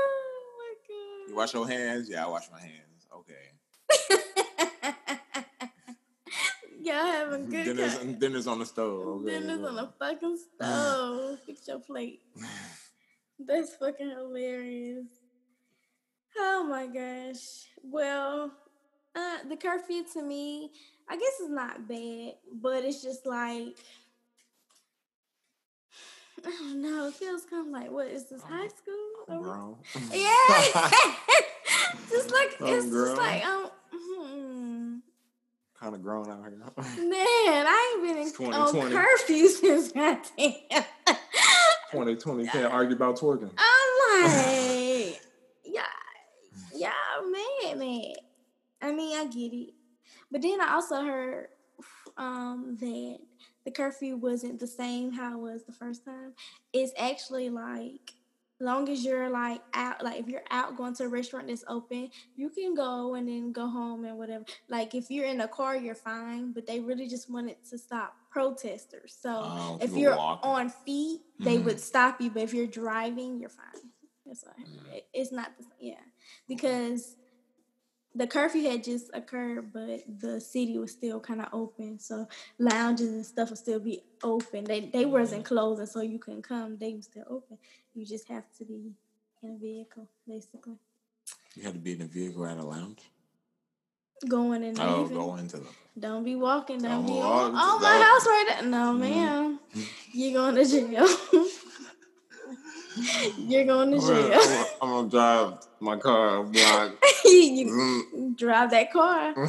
[0.90, 0.96] my
[1.28, 2.10] You wash your hands?
[2.10, 3.08] Yeah, I wash my hands.
[3.14, 3.34] Okay.
[4.10, 4.20] god.
[6.88, 8.14] Y'all having good Dinner's, time.
[8.20, 9.22] dinner's on the stove.
[9.22, 9.40] Okay.
[9.40, 11.40] Dinner's on the fucking stove.
[11.46, 12.22] Fix your plate.
[13.40, 15.06] That's fucking hilarious.
[16.38, 17.66] Oh my gosh.
[17.84, 18.52] Well,
[19.16, 20.72] uh, the curfew to me,
[21.10, 23.76] I guess it's not bad, but it's just like
[26.46, 27.08] I don't know.
[27.08, 28.96] It feels kind of like what is this high school?
[29.28, 29.76] Or-
[30.14, 30.92] Yeah.
[32.10, 33.70] just like it's just like um.
[33.92, 34.77] hmm.
[35.80, 36.58] Kind of grown out here.
[37.08, 40.86] Man, I ain't been in, on curfew since goddamn.
[41.92, 43.52] 2020 can't argue about twerking.
[43.58, 45.22] I'm like,
[45.64, 45.82] yeah,
[46.74, 46.90] yeah,
[47.24, 48.14] man, man.
[48.82, 49.74] I mean, I get it,
[50.32, 51.48] but then I also heard
[52.18, 53.20] um, that
[53.64, 56.34] the curfew wasn't the same how it was the first time.
[56.74, 58.14] It's actually like
[58.60, 62.10] long as you're like out like if you're out going to a restaurant that's open
[62.36, 65.76] you can go and then go home and whatever like if you're in a car
[65.76, 70.50] you're fine but they really just wanted to stop protesters so oh, if you're walking.
[70.50, 71.66] on feet they mm-hmm.
[71.66, 73.92] would stop you but if you're driving you're fine
[74.26, 74.98] that's why mm-hmm.
[75.14, 75.96] it's not the, yeah
[76.48, 77.16] because
[78.18, 82.28] the curfew had just occurred, but the city was still kind of open, so
[82.58, 84.64] lounges and stuff would still be open.
[84.64, 86.78] They they wasn't closing, so you couldn't come.
[86.78, 87.58] They were still open.
[87.94, 88.92] You just have to be
[89.44, 90.78] in a vehicle, basically.
[91.56, 93.02] You had to be in a vehicle at a lounge.
[94.28, 94.80] Going in.
[94.80, 95.18] Oh, leaving.
[95.18, 95.68] going to them.
[96.00, 96.80] Don't be walking.
[96.80, 98.64] Don't, don't be on, on my house right there.
[98.70, 99.00] No, mm-hmm.
[99.00, 99.60] ma'am.
[99.76, 99.84] Mm-hmm.
[100.14, 101.08] You're going to jail.
[103.38, 104.40] You're going to jail.
[104.42, 106.96] I'm, I'm, gonna drive my car block.
[107.26, 107.66] you
[108.16, 108.38] mm.
[108.38, 109.34] drive that car.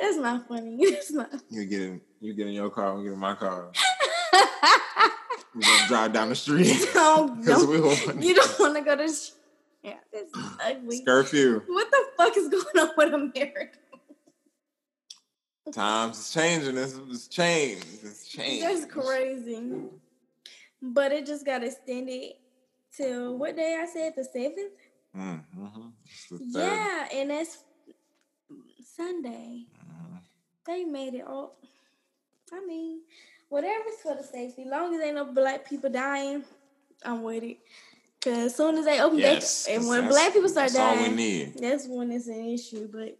[0.00, 0.78] That's not funny.
[0.90, 1.30] That's not.
[1.50, 2.00] You get in.
[2.20, 2.92] You get in your car.
[2.92, 3.72] I'm getting my car.
[5.54, 6.74] We're gonna drive down the street.
[6.94, 9.12] No, don't, we you don't want to go to.
[9.82, 10.96] Yeah, this is ugly.
[10.96, 11.62] It's curfew.
[11.66, 13.78] What the fuck is going on with America?
[15.72, 16.74] Times is changing.
[16.74, 17.86] This is changed.
[18.02, 18.64] It's changed.
[18.64, 19.72] That's crazy.
[20.80, 22.32] But it just got extended
[22.96, 24.72] till what day I said the seventh.
[25.16, 25.88] Mm-hmm.
[26.40, 27.58] Yeah, and that's
[28.96, 29.66] Sunday.
[29.76, 30.16] Mm-hmm.
[30.66, 31.56] They made it all.
[32.52, 33.00] I mean,
[33.48, 36.44] whatever's for the safety, long as ain't no black people dying,
[37.04, 37.58] I'm with it.
[38.22, 41.88] Cause as soon as they open, yes, they, and when black people start dying, that's
[41.88, 42.88] when it's an issue.
[42.90, 43.18] But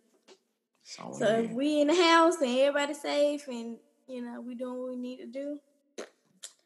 [0.85, 4.91] so if we in the house and everybody's safe, and you know we doing what
[4.91, 5.59] we need to do,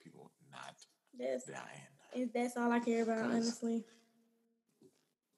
[0.04, 0.74] people not
[1.18, 2.30] that's dying.
[2.34, 3.84] That's all I care about, honestly.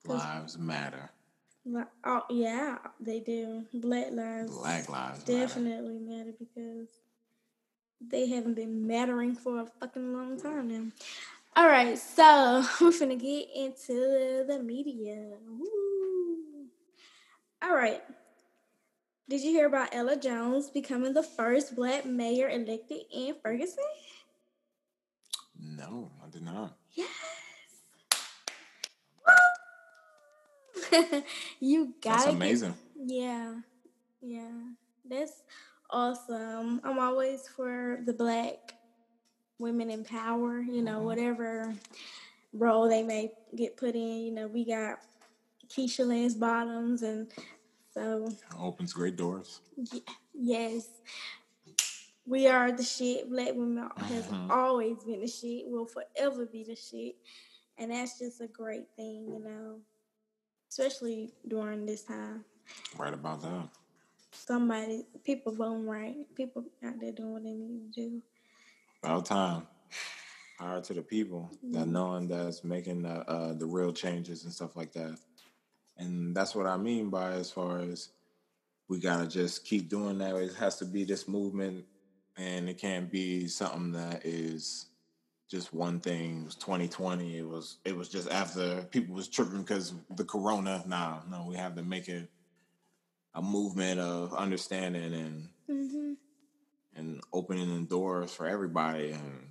[0.07, 1.11] Lives matter.
[2.05, 3.65] Oh yeah, they do.
[3.75, 4.57] Black lives.
[4.57, 6.19] Black lives definitely matter.
[6.19, 6.89] matter because
[8.01, 10.91] they haven't been mattering for a fucking long time now.
[11.57, 15.33] All right, so we're gonna get into the media.
[15.47, 16.67] Woo.
[17.63, 18.03] All right.
[19.29, 23.85] Did you hear about Ella Jones becoming the first black mayor elected in Ferguson?
[25.61, 26.79] No, I did not.
[26.95, 27.09] Yes.
[31.61, 32.75] you got That's amazing.
[32.97, 33.55] Get, yeah.
[34.21, 34.61] Yeah.
[35.09, 35.43] That's
[35.91, 36.81] awesome.
[36.85, 38.75] I'm always for the black
[39.59, 41.07] women in power, you know, mm-hmm.
[41.07, 41.75] whatever
[42.53, 44.19] role they may get put in.
[44.19, 44.99] You know, we got
[45.69, 47.29] Keisha Lance Bottoms and
[47.93, 49.61] so opens great doors.
[49.77, 50.01] Yeah,
[50.35, 50.89] yes
[52.29, 53.29] we are the shit.
[53.31, 54.51] Black women has mm-hmm.
[54.51, 55.67] always been the shit.
[55.67, 57.17] Will forever be the shit,
[57.79, 59.79] and that's just a great thing, you know.
[60.69, 62.45] Especially during this time.
[62.97, 63.69] Right about that.
[64.33, 66.17] Somebody, people voting right.
[66.35, 68.23] People out there doing what they need to do.
[69.03, 69.67] About time.
[70.59, 71.73] Power to the people mm-hmm.
[71.73, 75.17] that knowing that's making the uh, the real changes and stuff like that.
[75.97, 78.11] And that's what I mean by as far as
[78.89, 80.35] we gotta just keep doing that.
[80.35, 81.85] It has to be this movement
[82.37, 84.87] and it can't be something that is
[85.49, 86.43] just one thing.
[86.43, 87.39] It was 2020.
[87.39, 90.83] It was it was just after people was tripping because the corona.
[90.87, 92.29] Nah, no, we have to make it
[93.35, 96.13] a movement of understanding and mm-hmm.
[96.97, 99.51] and opening the doors for everybody and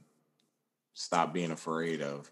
[0.94, 2.30] stop being afraid of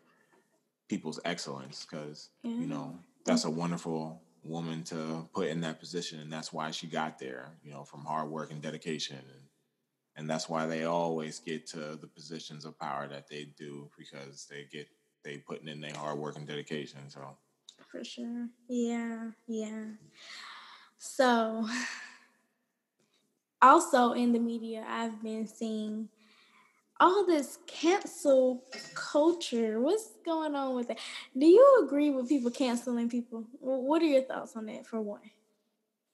[0.87, 2.61] people's excellence because mm-hmm.
[2.61, 6.87] you know that's a wonderful woman to put in that position and that's why she
[6.87, 9.44] got there you know from hard work and dedication and
[10.15, 14.47] and that's why they always get to the positions of power that they do because
[14.49, 14.87] they get
[15.23, 16.99] they putting in their hard work and dedication.
[17.09, 17.19] So
[17.91, 19.85] for sure, yeah, yeah.
[20.97, 21.67] So
[23.61, 26.09] also in the media, I've been seeing
[26.99, 29.81] all this cancel culture.
[29.81, 30.99] What's going on with that?
[31.37, 33.45] Do you agree with people canceling people?
[33.59, 34.87] What are your thoughts on that?
[34.87, 35.19] For one.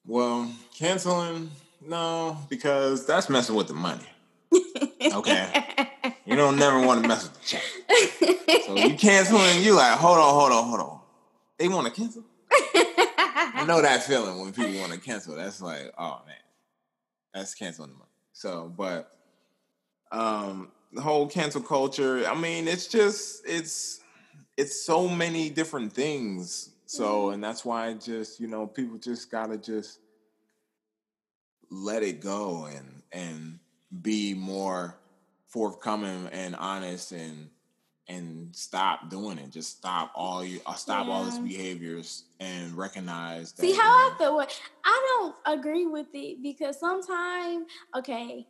[0.06, 1.52] Well, canceling
[1.86, 4.06] no, because that's messing with the money.
[5.14, 5.66] Okay.
[6.26, 7.64] you don't never want to mess with the check.
[8.66, 11.00] So you canceling, you like, hold on, hold on, hold on.
[11.58, 12.24] They want to cancel?
[12.52, 15.36] I know that feeling when people want to cancel.
[15.36, 16.36] That's like, oh man.
[17.34, 18.10] That's canceling the money.
[18.34, 19.12] So, but
[20.12, 24.02] um the whole cancel culture, I mean, it's just it's
[24.58, 26.70] it's so many different things.
[26.86, 27.36] So, mm-hmm.
[27.36, 30.00] and that's why just, you know, people just gotta just
[31.72, 33.60] let it go and and
[34.02, 34.98] be more
[35.48, 37.50] forthcoming and honest and
[38.08, 39.52] and stop doing it.
[39.52, 41.14] Just stop all you uh, stop yeah.
[41.14, 43.54] all these behaviors and recognize.
[43.54, 44.46] That, See how I feel.
[44.86, 48.46] I don't agree with it because sometimes, okay,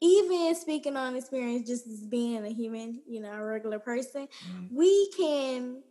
[0.00, 4.76] even speaking on experience, just as being a human, you know, a regular person, mm-hmm.
[4.76, 5.82] we can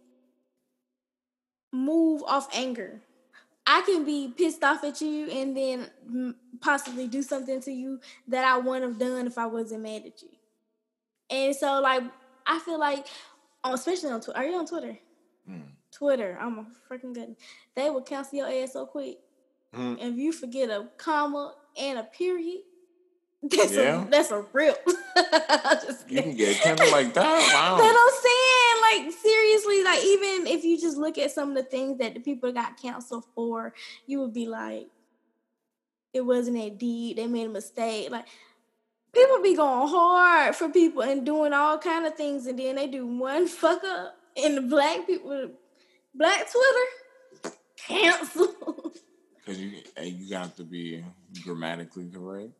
[1.71, 3.01] move off anger.
[3.67, 8.45] I can be pissed off at you and then possibly do something to you that
[8.45, 10.29] I wouldn't have done if I wasn't mad at you.
[11.29, 12.03] And so, like,
[12.45, 13.07] I feel like,
[13.63, 14.39] especially on Twitter.
[14.39, 14.97] Are you on Twitter?
[15.49, 15.63] Mm.
[15.91, 16.37] Twitter.
[16.39, 17.35] I'm a freaking good.
[17.75, 19.17] They will cancel your ass so quick.
[19.73, 19.97] Mm.
[19.99, 22.61] If you forget a comma and a period,
[23.51, 24.03] that's yeah.
[24.03, 24.81] a that's a rip.
[26.09, 27.23] you can get canceled like that.
[27.23, 27.77] Wow.
[27.77, 31.63] That I'm saying, like seriously, like even if you just look at some of the
[31.63, 33.73] things that the people got canceled for,
[34.07, 34.87] you would be like,
[36.13, 37.17] it wasn't a deed.
[37.17, 38.09] They made a mistake.
[38.09, 38.25] Like
[39.13, 42.87] people be going hard for people and doing all kind of things, and then they
[42.87, 45.51] do one fuck up, and the black people,
[46.15, 48.93] black Twitter, cancel.
[49.37, 51.03] Because you you got to be
[51.43, 52.53] grammatically correct.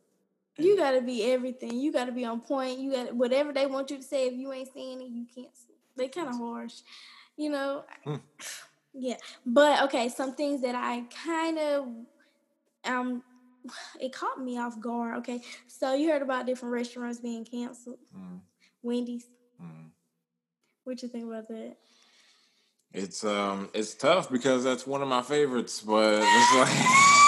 [0.58, 1.78] You got to be everything.
[1.78, 2.78] You got to be on point.
[2.78, 4.26] You got whatever they want you to say.
[4.26, 5.48] If you ain't saying it, you can't.
[5.96, 6.80] They kind of harsh,
[7.36, 7.84] you know.
[8.04, 8.16] Hmm.
[8.94, 10.08] Yeah, but okay.
[10.08, 11.88] Some things that I kind of
[12.84, 13.22] um
[14.00, 15.18] it caught me off guard.
[15.18, 17.98] Okay, so you heard about different restaurants being canceled.
[18.16, 18.40] Mm.
[18.82, 19.26] Wendy's.
[19.62, 19.90] Mm.
[20.84, 21.76] What you think about that?
[22.92, 27.22] It's um it's tough because that's one of my favorites, but it's like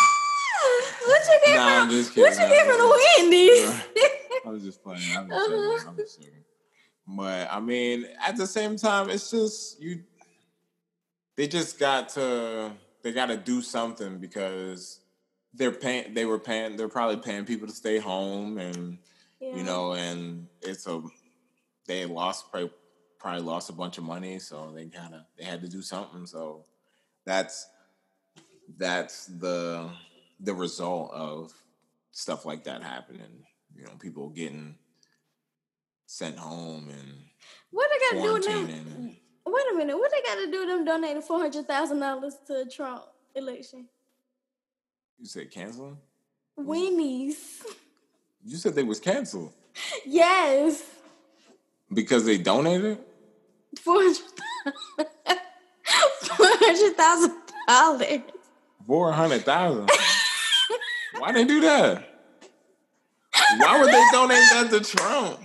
[1.29, 2.31] you get nah, from, I'm just kidding.
[2.31, 3.83] What you get from the Wendy's?
[4.47, 5.03] I was just playing.
[5.17, 5.89] I'm just, uh-huh.
[5.89, 6.45] I'm just joking.
[7.07, 10.03] But I mean, at the same time, it's just you.
[11.37, 12.73] They just got to.
[13.03, 15.01] They got to do something because
[15.55, 18.99] they're paying they were paying they're probably paying people to stay home and
[19.41, 19.55] yeah.
[19.57, 21.03] you know and it's a
[21.87, 22.71] they lost probably,
[23.19, 26.27] probably lost a bunch of money so they kind of they had to do something
[26.27, 26.65] so
[27.25, 27.69] that's
[28.77, 29.91] that's the
[30.41, 31.53] the result of
[32.13, 34.77] stuff like that happening you know people getting
[36.07, 37.15] sent home and
[37.71, 40.61] what they got to do with them wait a minute what they got to do
[40.61, 43.87] with them donating $400000 to trump election
[45.19, 45.99] you said canceling?
[46.57, 47.65] Weenies.
[48.45, 49.53] You said they was canceled.
[50.07, 50.83] Yes.
[51.93, 52.99] Because they donated?
[53.81, 54.03] Four
[56.37, 57.35] hundred thousand
[57.67, 58.21] dollars.
[58.87, 59.91] Four hundred thousand.
[61.19, 62.09] Why did they do that?
[63.59, 65.41] Why would they donate that to Trump?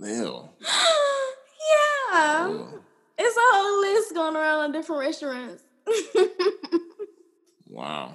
[0.00, 0.48] Ew.
[2.10, 2.48] Yeah.
[2.48, 2.82] Ew.
[3.18, 5.62] It's a whole list going around on different restaurants.
[7.68, 8.14] wow.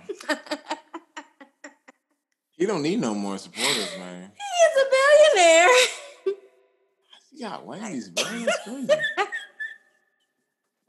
[2.58, 4.32] he don't need no more supporters, man.
[4.36, 4.90] He is a
[5.36, 5.68] billionaire.
[7.32, 8.50] He got Wendy's, crazy.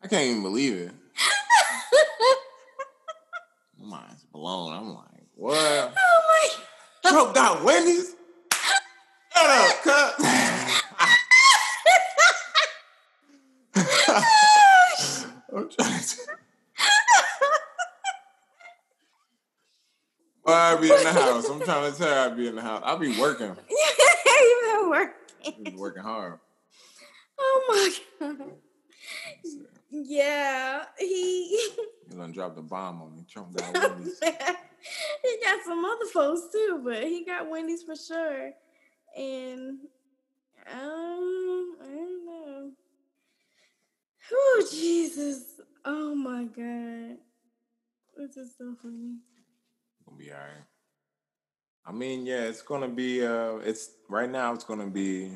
[0.03, 0.93] I can't even believe it.
[3.91, 4.73] Mind's blown.
[4.73, 5.95] I'm like, what?
[5.99, 6.21] Oh
[7.05, 8.15] my Trump got Wendy's?
[9.35, 10.15] Shut up, cut.
[14.09, 16.17] Oh, I'm trying to.
[20.45, 21.49] Well, I be in the house.
[21.49, 22.83] I'm trying to tell you, I be in the house.
[22.85, 23.57] I'll be working.
[23.69, 25.65] you been working.
[25.65, 26.39] Be working hard.
[27.41, 27.65] Oh
[28.21, 28.53] my god.
[29.91, 31.69] Yeah, he.
[32.11, 33.25] You done dropped the bomb on me.
[33.31, 34.19] Trump got Wendy's.
[34.21, 38.51] he got some other folks too, but he got Wendy's for sure.
[39.17, 39.79] And
[40.73, 42.71] um, I don't know.
[44.33, 45.61] Oh Jesus!
[45.85, 47.19] Oh my God!
[48.17, 49.19] This is so funny.
[50.05, 50.65] Gonna be all right.
[51.87, 53.25] I mean, yeah, it's gonna be.
[53.25, 54.53] Uh, it's right now.
[54.53, 55.31] It's gonna be.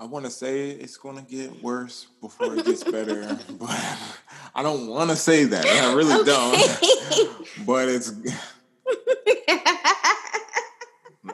[0.00, 3.68] I want to say it's gonna get worse before it gets better, but
[4.54, 5.66] I don't want to say that.
[5.66, 6.24] I really okay.
[6.24, 7.46] don't.
[7.66, 8.14] but it's.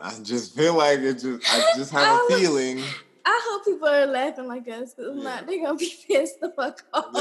[0.02, 1.14] I just feel like it.
[1.20, 2.82] Just I just have a feeling
[3.24, 4.94] I hope people are laughing like us.
[4.94, 5.22] Cause yeah.
[5.22, 7.12] not, they're gonna be pissed the fuck off.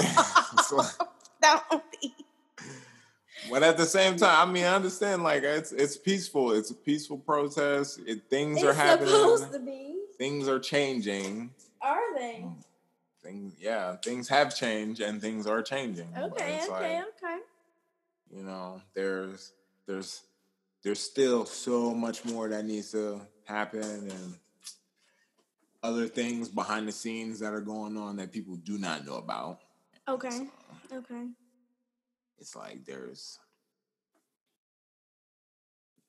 [1.41, 2.16] Don't be.
[3.52, 5.22] But at the same time, I mean, I understand.
[5.22, 6.54] Like it's it's peaceful.
[6.54, 8.00] It's a peaceful protest.
[8.08, 9.10] It, things it's are happening.
[9.10, 10.05] It's supposed to be.
[10.18, 11.51] Things are changing.
[11.82, 12.45] Are they?
[12.45, 12.55] Mm.
[13.24, 16.09] Things, yeah, things have changed and things are changing.
[16.16, 17.38] Okay, okay, like, okay.
[18.30, 19.53] You know, there's
[19.88, 20.22] there's
[20.84, 24.36] there's still so much more that needs to happen and
[25.82, 29.59] other things behind the scenes that are going on that people do not know about.
[30.07, 30.30] Okay.
[30.30, 31.28] So, okay.
[32.38, 33.39] it's like there's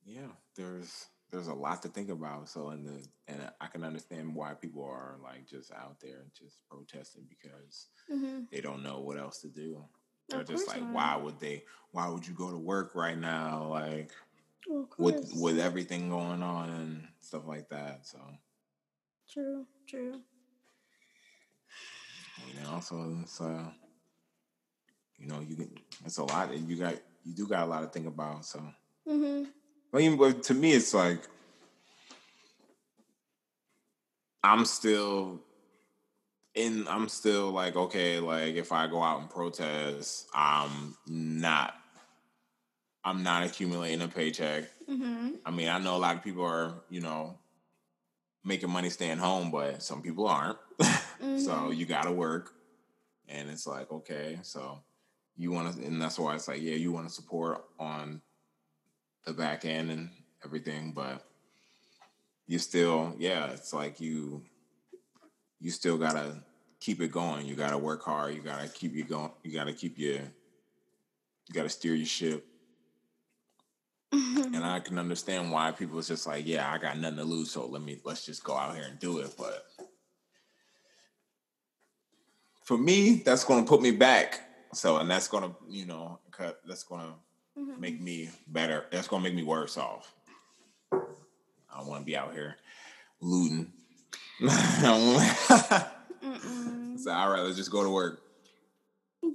[0.05, 1.07] yeah, there's
[1.37, 2.49] there's a lot to think about.
[2.49, 6.67] So and the and I can understand why people are like just out there just
[6.71, 8.45] protesting because mm-hmm.
[8.51, 9.85] they don't know what else to do.
[10.31, 10.95] They're of just like, not.
[10.95, 11.65] why would they?
[11.91, 13.67] Why would you go to work right now?
[13.69, 14.13] Like
[14.97, 18.07] with with everything going on and stuff like that.
[18.07, 18.19] So
[19.31, 20.21] true, true.
[22.49, 23.65] You know, so it's uh,
[25.19, 25.71] you know, you can.
[26.07, 28.47] It's a lot, and you got you do got a lot to think about.
[28.47, 28.63] So.
[29.07, 29.51] Mm-hmm.
[29.97, 31.21] I mean, but to me, it's like
[34.45, 35.41] I'm still
[36.55, 36.87] in.
[36.87, 41.75] I'm still like, okay, like if I go out and protest, I'm not.
[43.05, 44.65] I'm not accumulating a paycheck.
[44.87, 45.37] Mm-hmm.
[45.47, 47.39] I mean, I know a lot of people are, you know,
[48.45, 50.59] making money staying home, but some people aren't.
[50.79, 51.39] mm-hmm.
[51.39, 52.53] so you got to work,
[53.29, 54.83] and it's like, okay, so
[55.39, 58.21] you want to, and that's why it's like, yeah, you want to support on
[59.27, 60.09] the back end and
[60.45, 61.27] everything, but
[62.47, 64.43] you still, yeah, it's like you
[65.61, 66.43] you still gotta
[66.81, 67.47] keep it going.
[67.47, 68.35] You gotta work hard.
[68.35, 69.33] You gotta keep you going.
[69.43, 72.47] You gotta keep your you gotta steer your ship.
[74.13, 74.63] and mm-hmm.
[74.63, 77.67] I can understand why people is just like, yeah, I got nothing to lose, so
[77.67, 79.35] let me let's just go out here and do it.
[79.37, 79.67] But
[82.63, 84.41] for me, that's gonna put me back.
[84.73, 87.15] So and that's gonna, you know, cut that's gonna
[87.59, 87.81] mm-hmm.
[87.81, 88.87] make me better.
[88.91, 90.13] That's gonna make me worse off.
[90.93, 92.57] I don't want to be out here
[93.21, 93.73] looting.
[94.41, 94.49] so
[97.11, 98.23] I'd rather just go to work.
[99.23, 99.33] Yeah,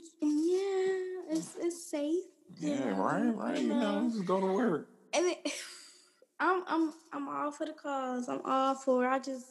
[1.32, 2.24] it's it's safe.
[2.60, 3.60] Yeah, right, right.
[3.60, 4.88] You know, just go to work.
[5.14, 5.52] And it,
[6.40, 8.30] I'm I'm I'm all for the cause.
[8.30, 9.08] I'm all for.
[9.08, 9.48] I just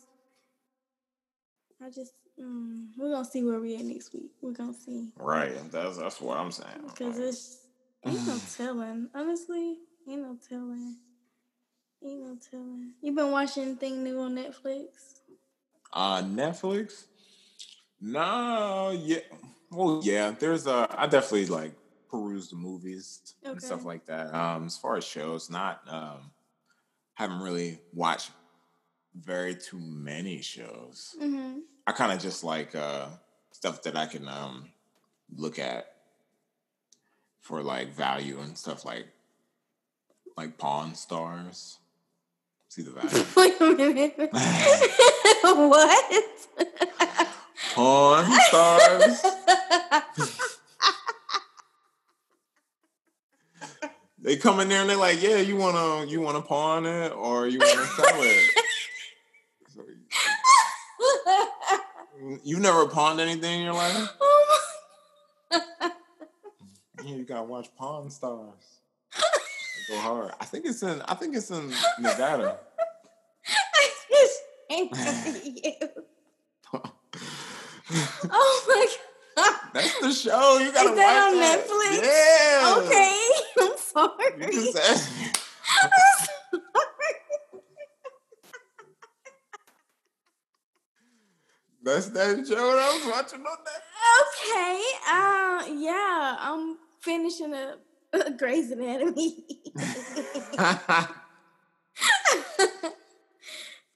[1.82, 4.30] I just mm, we're gonna see where we at next week.
[4.40, 5.08] We're gonna see.
[5.16, 5.52] Right.
[5.70, 6.82] That's that's what I'm saying.
[6.86, 7.58] Because it's
[8.04, 9.08] Ain't no telling.
[9.14, 9.76] Honestly,
[10.08, 10.96] ain't no telling.
[12.02, 12.92] Ain't no telling.
[13.02, 15.20] You been watching anything new on Netflix?
[15.92, 17.04] Uh Netflix?
[18.00, 19.18] No, yeah.
[19.70, 20.32] Well, yeah.
[20.38, 20.88] There's a.
[20.90, 21.72] I definitely like
[22.10, 23.52] peruse the movies okay.
[23.52, 24.34] and stuff like that.
[24.34, 26.30] Um, as far as shows, not um,
[27.14, 28.30] haven't really watched
[29.14, 31.14] very too many shows.
[31.20, 31.58] Mm-hmm.
[31.86, 33.06] I kind of just like uh
[33.52, 34.70] stuff that I can um
[35.36, 35.86] look at
[37.40, 39.06] for like value and stuff like
[40.36, 41.78] like Pawn Stars.
[42.68, 43.24] See the value.
[43.36, 44.14] Wait a minute.
[45.42, 46.24] what?
[47.74, 49.22] Pawn Stars.
[54.18, 57.48] they come in there and they're like, "Yeah, you wanna you wanna pawn it or
[57.48, 58.50] you wanna sell it."
[59.74, 59.82] so,
[62.44, 64.08] you've never pawned anything in your life?
[67.04, 68.80] Yeah, you gotta watch Pawn Stars.
[69.88, 70.32] go hard.
[70.40, 71.00] I think it's in.
[71.02, 72.58] I think it's in Nevada.
[73.48, 75.72] I just think of you.
[78.30, 78.86] oh my
[79.36, 79.54] god.
[79.72, 80.58] That's the show.
[80.58, 81.66] You gotta Is that on that.
[81.66, 82.02] Netflix?
[82.02, 82.74] Yeah.
[82.78, 83.18] Okay.
[83.60, 84.52] I'm sorry.
[84.52, 85.08] You just
[91.82, 93.82] That's that show that I was watching on that.
[94.20, 94.82] Okay.
[95.08, 96.36] Uh yeah.
[96.38, 97.80] I'm finishing up
[98.38, 99.44] Grey's Anatomy.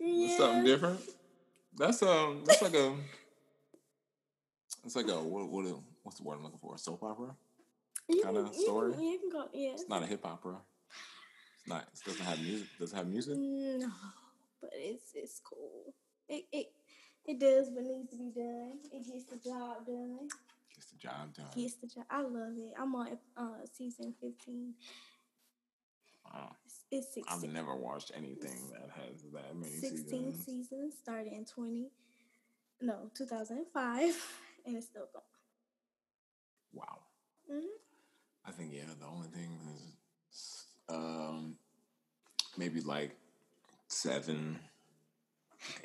[0.01, 0.37] yeah.
[0.37, 1.01] Something different.
[1.77, 2.43] That's um.
[2.47, 2.95] That's like a.
[4.85, 5.49] It's like a what?
[5.49, 5.67] What?
[6.03, 6.75] What's the word I'm looking for?
[6.75, 7.35] A soap opera
[8.23, 8.93] kind of story.
[8.99, 9.49] You, you can go.
[9.53, 9.71] Yeah.
[9.71, 10.57] It's not a hip opera.
[11.59, 11.83] It's not.
[11.93, 12.67] It doesn't have music.
[12.79, 13.35] Does it have music?
[13.39, 13.91] No,
[14.61, 15.95] but it's it's cool.
[16.29, 16.67] It it
[17.27, 18.79] it does what needs to be done.
[18.93, 20.29] It gets the job done.
[20.75, 21.47] Gets the job done.
[21.55, 22.05] Gets the job.
[22.11, 22.73] I love it.
[22.79, 24.75] I'm on uh, season 15.
[26.25, 26.57] Wow.
[26.65, 27.25] It's, it's 16.
[27.29, 30.45] I've never watched anything that has that many 16 seasons.
[30.45, 31.91] seasons started in 20,
[32.81, 34.03] no, 2005,
[34.67, 35.25] and it's still going.
[36.73, 36.99] Wow.
[37.51, 37.67] Mm-hmm.
[38.47, 39.59] I think, yeah, the only thing
[40.31, 41.57] is um,
[42.59, 43.17] maybe like
[43.87, 44.59] seven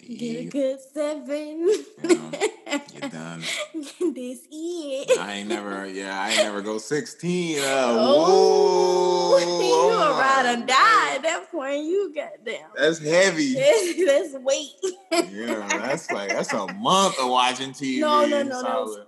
[0.01, 1.59] Get a good seven.
[1.59, 2.31] You know,
[2.93, 3.41] you're done.
[4.13, 5.19] this it.
[5.19, 7.59] I ain't never, yeah, I ain't never go 16.
[7.59, 11.85] Uh, oh, whoa, you a ride or die at that point.
[11.85, 12.69] You got down.
[12.75, 13.53] That's heavy.
[14.05, 14.71] That's, weight.
[15.11, 17.99] yeah, that's like, that's a month of watching TV.
[17.99, 19.05] No, no, no, no.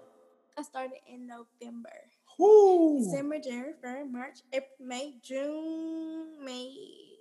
[0.58, 1.90] I started in November.
[2.38, 3.04] Woo.
[3.04, 6.76] December, January, February, March, April, May, June, May.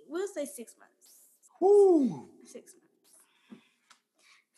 [0.09, 0.91] We'll say six months.
[1.59, 2.27] Woo.
[2.43, 2.80] Six months.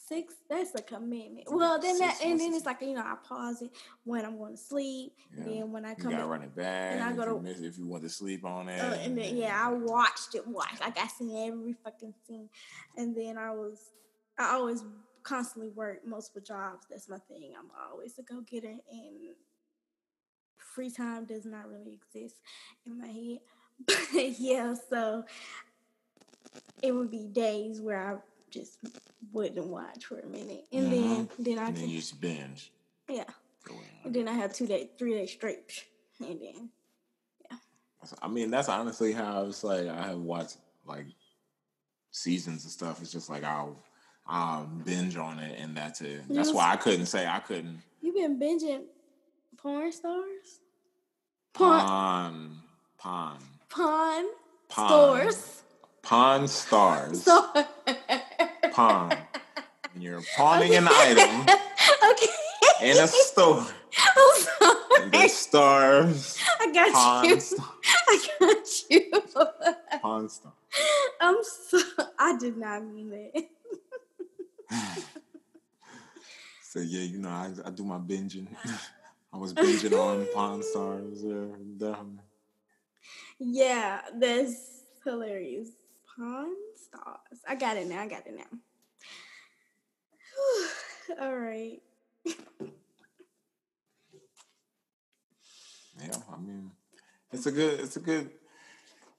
[0.08, 1.45] Six, that's a commitment.
[1.49, 3.72] Well, then that, and then it's like you know, I pause it
[4.04, 5.14] when I'm going to sleep.
[5.36, 5.43] Yeah.
[5.45, 6.93] then when I come, you gotta run it back.
[6.93, 8.80] And I go to miss, if you want to sleep on it.
[8.80, 10.45] Uh, and then yeah, I watched it.
[10.45, 12.49] Watch like I seen every fucking scene,
[12.97, 13.91] and then I was,
[14.38, 14.84] I always
[15.24, 16.86] constantly work multiple jobs.
[16.89, 17.54] That's my thing.
[17.58, 19.36] I'm always a go getter, and
[20.58, 22.41] free time does not really exist
[22.86, 23.39] in my head.
[24.38, 25.24] Yeah, so
[26.82, 28.16] it would be days where I
[28.54, 28.78] just
[29.32, 30.91] wouldn't watch for a minute, and mm-hmm.
[30.91, 32.72] then then I and then you just binge.
[33.10, 33.24] Yeah,
[34.04, 35.86] and then I have two days, three days straight,
[36.20, 36.70] and then
[37.49, 37.58] yeah.
[38.22, 39.88] I mean, that's honestly how it's like.
[39.88, 41.08] I have watched like
[42.12, 43.01] seasons and stuff.
[43.01, 43.78] It's just like I'll
[44.28, 46.22] I'll binge on it, and that's it.
[46.30, 47.82] That's why I couldn't say I couldn't.
[48.01, 48.84] You've been binging
[49.58, 50.60] porn stars.
[51.54, 52.58] Pawn.
[52.97, 53.38] Pawn.
[53.70, 54.26] Pawn.
[54.70, 54.88] Pawn.
[54.88, 55.64] Stores.
[56.01, 57.28] Pawn stars.
[58.74, 59.16] Pawn.
[59.94, 61.42] And you're pawning an item.
[62.12, 62.28] okay.
[62.82, 63.66] In a store.
[64.18, 65.30] I'm sorry.
[65.30, 66.40] Stars.
[66.60, 67.40] I got pawn you.
[67.40, 67.70] Star.
[68.08, 69.12] I got you.
[70.02, 70.54] Pawn star.
[71.22, 71.80] I'm so.
[72.18, 73.48] I did not mean that.
[76.64, 78.48] so yeah, you know, I, I do my binging.
[79.32, 81.24] I was binging on Pawn Stars.
[81.24, 81.96] Yeah.
[83.40, 85.70] Yeah, that's hilarious.
[86.16, 87.40] Pawn Stars.
[87.48, 88.02] I got it now.
[88.02, 88.60] I got it now.
[91.20, 91.82] All right.
[92.26, 92.34] yeah,
[96.32, 96.72] I mean,
[97.32, 97.80] it's a good.
[97.80, 98.30] It's a good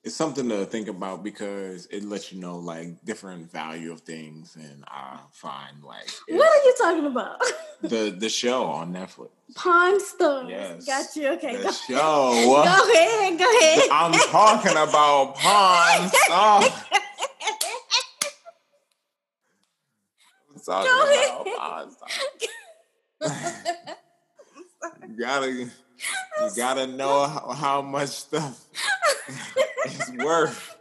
[0.05, 4.55] it's something to think about because it lets you know like different value of things
[4.55, 7.40] and I find like What are you talking about?
[7.82, 9.30] the the show on Netflix.
[9.55, 10.47] Pawn Stars.
[10.49, 10.86] Yes.
[10.86, 11.28] Got you.
[11.32, 11.57] Okay.
[11.57, 12.64] The go show.
[12.64, 13.88] Go ahead, go ahead.
[13.90, 17.01] I'm talking about Pawn Stars.
[20.65, 21.89] Talking about
[25.09, 25.71] you gotta you
[26.57, 28.67] gotta know how, how much stuff
[29.85, 30.77] it's worth.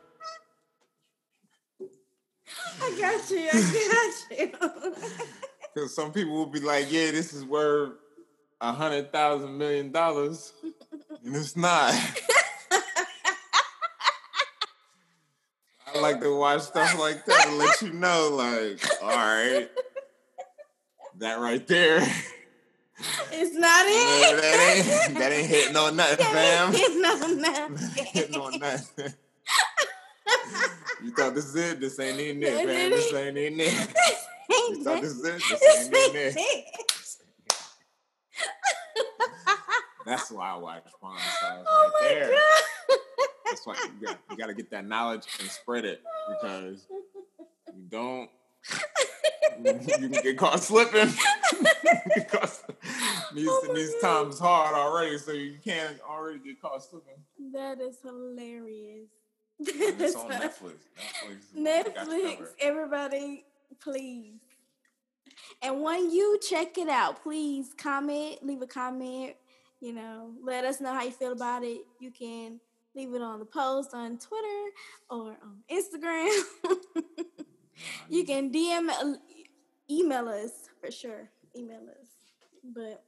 [2.81, 3.49] I got you.
[3.51, 5.09] I got you.
[5.73, 7.93] Because some people will be like, "Yeah, this is worth
[8.61, 10.53] a hundred thousand million dollars,"
[11.23, 11.95] and it's not.
[16.03, 19.69] Like to watch stuff like that to let you know, like, all right,
[21.17, 21.99] that right there.
[23.31, 24.41] It's not it.
[24.41, 26.73] that ain't that ain't hitting on nothing, fam.
[26.73, 28.05] Hitting on nothing.
[28.05, 29.13] hitting on nothing.
[31.03, 31.79] you thought this is it?
[31.79, 32.67] This ain't in it, fam.
[32.67, 33.93] This ain't in it.
[34.49, 35.41] You thought this is it?
[35.49, 36.65] This ain't in it.
[40.05, 42.29] That's why I watch porn stars oh right there.
[42.29, 42.63] God.
[43.53, 46.87] That's why you got, you got to get that knowledge and spread it because
[47.67, 48.31] you don't
[49.63, 49.73] you
[50.09, 51.07] can get caught slipping.
[53.35, 57.13] these, oh these times hard already, so you can't already get caught slipping.
[57.53, 59.09] That is hilarious.
[59.59, 60.77] it's on Netflix.
[61.55, 63.45] Netflix, Netflix everybody,
[63.79, 64.39] please.
[65.61, 69.35] And when you check it out, please comment, leave a comment.
[69.79, 71.81] You know, let us know how you feel about it.
[71.99, 72.59] You can
[72.95, 74.69] leave it on the post on Twitter
[75.09, 76.29] or on Instagram.
[78.09, 79.15] you can DM, uh,
[79.89, 81.29] email us for sure.
[81.55, 82.07] Email us,
[82.63, 83.03] but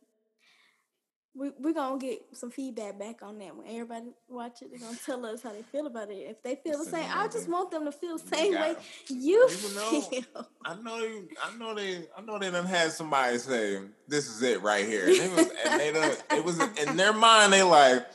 [1.36, 4.70] we we're gonna get some feedback back on that when everybody watch it.
[4.72, 6.16] They're gonna tell us how they feel about it.
[6.16, 8.76] If they feel the same, I just want them to feel the same way
[9.10, 10.48] you feel.
[10.66, 11.28] I know you.
[11.44, 12.08] I know they.
[12.18, 15.52] I know they done had somebody say, "This is it right here," and, it was,
[15.66, 17.52] and they done, It was in their mind.
[17.52, 18.06] They like,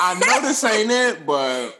[0.00, 1.78] I know this ain't it, but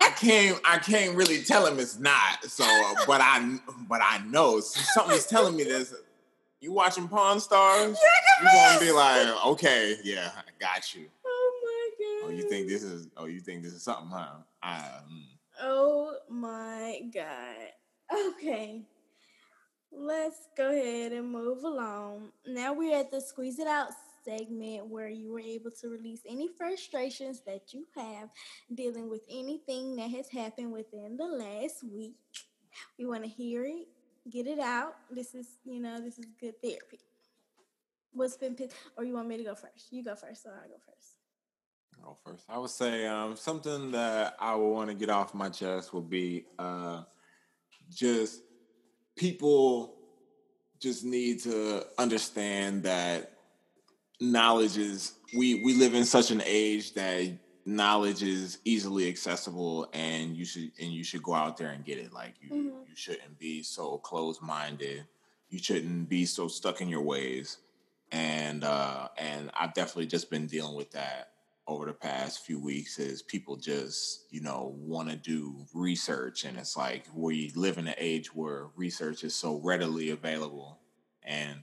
[0.00, 2.44] I can't I can't really tell him it's not.
[2.44, 2.64] So,
[3.06, 5.94] but I but I know something's telling me this.
[6.60, 7.98] You watching Pawn Stars?
[8.40, 11.06] You gonna be like, okay, yeah, I got you.
[11.26, 12.28] Oh my god.
[12.28, 13.08] Oh, you think this is?
[13.16, 14.36] Oh, you think this is something, huh?
[14.62, 15.26] Um,
[15.62, 18.24] oh my god.
[18.30, 18.82] Okay.
[19.96, 22.30] Let's go ahead and move along.
[22.46, 23.90] Now we're at the squeeze it out
[24.24, 28.28] segment where you were able to release any frustrations that you have
[28.74, 32.16] dealing with anything that has happened within the last week.
[32.98, 33.86] We want to hear it,
[34.30, 34.94] get it out.
[35.10, 37.00] This is, you know, this is good therapy.
[38.12, 38.56] What's been?
[38.96, 39.88] Or you want me to go first?
[39.90, 41.14] You go first, or I go first.
[42.02, 42.44] Go first.
[42.48, 46.08] I would say um, something that I would want to get off my chest would
[46.08, 47.02] be uh,
[47.90, 48.42] just
[49.16, 49.96] people
[50.80, 53.33] just need to understand that
[54.32, 60.36] knowledge is we we live in such an age that knowledge is easily accessible and
[60.36, 62.12] you should and you should go out there and get it.
[62.12, 62.68] Like you mm-hmm.
[62.88, 65.06] you shouldn't be so closed-minded.
[65.48, 67.58] You shouldn't be so stuck in your ways.
[68.12, 71.30] And uh and i've definitely just been dealing with that
[71.66, 76.44] over the past few weeks is people just you know want to do research.
[76.44, 80.78] And it's like we live in an age where research is so readily available.
[81.22, 81.62] And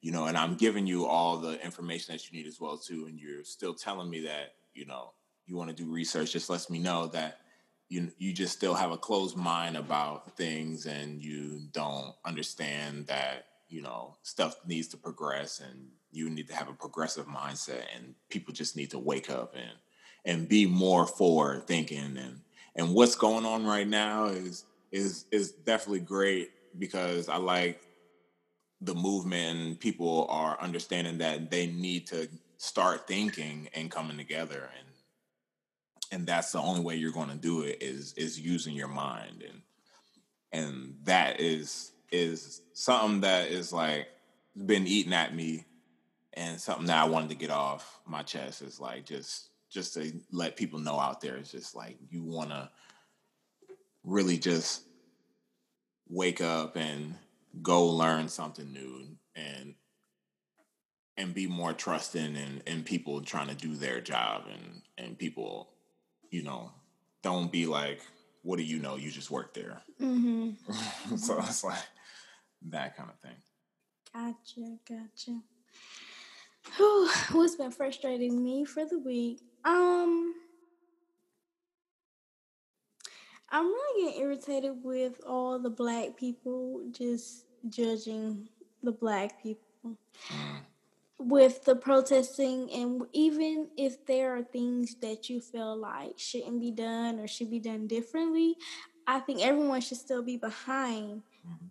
[0.00, 3.06] you know and i'm giving you all the information that you need as well too
[3.06, 5.12] and you're still telling me that you know
[5.46, 7.38] you want to do research just lets me know that
[7.88, 13.46] you you just still have a closed mind about things and you don't understand that
[13.68, 18.14] you know stuff needs to progress and you need to have a progressive mindset and
[18.28, 19.72] people just need to wake up and
[20.24, 22.40] and be more forward thinking and
[22.76, 27.80] and what's going on right now is is is definitely great because I like
[28.80, 34.86] the movement people are understanding that they need to start thinking and coming together and
[36.12, 39.42] and that's the only way you're going to do it is is using your mind
[39.42, 39.62] and
[40.52, 44.08] and that is is something that is like
[44.66, 45.64] been eating at me
[46.34, 50.12] and something that I wanted to get off my chest is like just just to
[50.32, 52.68] let people know out there it's just like you want to
[54.04, 54.82] really just
[56.08, 57.14] wake up and
[57.62, 59.74] go learn something new and
[61.16, 65.70] and be more trusting in, in people trying to do their job and and people
[66.30, 66.70] you know,
[67.22, 68.00] don't be like,
[68.42, 68.96] what do you know?
[68.96, 69.82] You just work there.
[70.00, 71.16] Mm-hmm.
[71.16, 71.78] so it's like
[72.68, 73.36] that kind of thing.
[74.14, 75.40] Gotcha, gotcha.
[76.76, 79.40] Whew, what's been frustrating me for the week?
[79.64, 80.34] Um,
[83.50, 88.48] I'm really getting irritated with all the black people just judging
[88.82, 89.96] the black people.
[90.28, 90.60] Mm
[91.20, 96.70] with the protesting and even if there are things that you feel like shouldn't be
[96.70, 98.56] done or should be done differently
[99.06, 101.66] i think everyone should still be behind mm-hmm.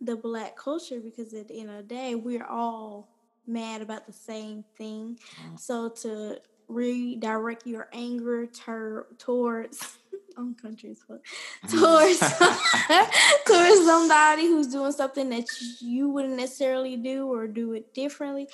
[0.00, 3.08] the black culture because at the end of the day we're all
[3.44, 5.56] mad about the same thing mm-hmm.
[5.56, 6.38] so to
[6.68, 9.98] redirect your anger ter- towards
[10.40, 10.96] on country
[11.70, 12.18] towards
[13.46, 15.46] towards somebody who's doing something that
[15.80, 18.48] you wouldn't necessarily do or do it differently.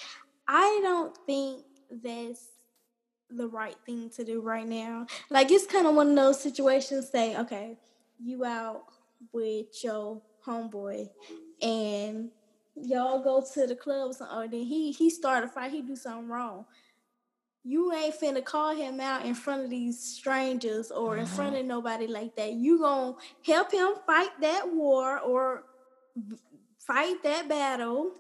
[0.48, 1.64] I don't think
[2.02, 2.46] that's
[3.30, 5.06] the right thing to do right now.
[5.30, 7.10] Like it's kind of one of those situations.
[7.10, 7.78] Say, okay,
[8.22, 8.84] you out
[9.32, 11.08] with your homeboy,
[11.62, 12.30] and
[12.74, 16.28] y'all go to the club, or then he he start a fight, he do something
[16.28, 16.66] wrong
[17.66, 21.20] you ain't finna call him out in front of these strangers or mm-hmm.
[21.20, 21.62] in front mm-hmm.
[21.62, 22.52] of nobody like that.
[22.52, 25.64] You gonna help him fight that war or
[26.78, 28.12] fight that battle.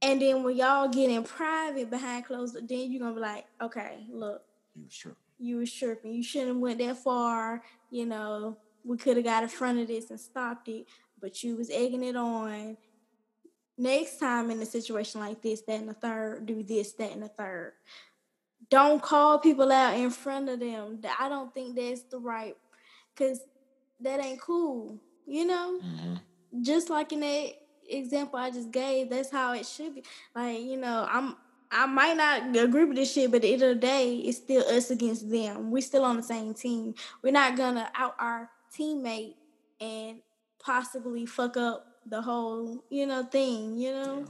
[0.00, 4.06] And then when y'all get in private behind closed, then you're gonna be like, okay,
[4.08, 4.42] look,
[4.74, 5.18] you was tripping.
[5.38, 6.14] You was tripping.
[6.14, 7.62] You shouldn't have went that far.
[7.90, 10.86] You know, we could have got in front of this and stopped it,
[11.20, 12.78] but you was egging it on.
[13.76, 17.22] Next time in a situation like this, that and the third, do this, that and
[17.22, 17.72] the third
[18.70, 21.00] don't call people out in front of them.
[21.18, 22.56] I don't think that's the right,
[23.16, 23.40] cause
[24.00, 24.98] that ain't cool.
[25.26, 26.62] You know, mm-hmm.
[26.62, 27.52] just like in that
[27.88, 30.04] example I just gave, that's how it should be.
[30.34, 31.36] Like you know, I'm
[31.70, 34.38] I might not agree with this shit, but at the end of the day, it's
[34.38, 35.70] still us against them.
[35.70, 36.94] We're still on the same team.
[37.22, 39.34] We're not gonna out our teammate
[39.80, 40.18] and
[40.58, 44.24] possibly fuck up the whole, you know, thing, you know?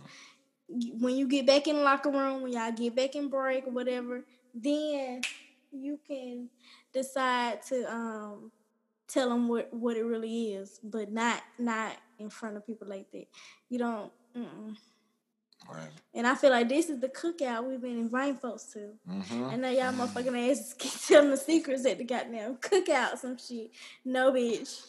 [0.98, 3.70] When you get back in the locker room, when y'all get back in break or
[3.70, 5.20] whatever, then
[5.72, 6.48] you can
[6.92, 8.52] decide to um,
[9.08, 13.10] tell them what, what it really is, but not not in front of people like
[13.12, 13.26] that.
[13.68, 14.12] You don't.
[14.36, 14.76] Mm-mm.
[15.68, 15.90] Right.
[16.14, 18.92] And I feel like this is the cookout we've been inviting folks to.
[19.08, 19.44] Mm-hmm.
[19.50, 23.70] And now y'all motherfucking asses keep telling the secrets at the goddamn cookout, some shit.
[24.04, 24.86] No, bitch.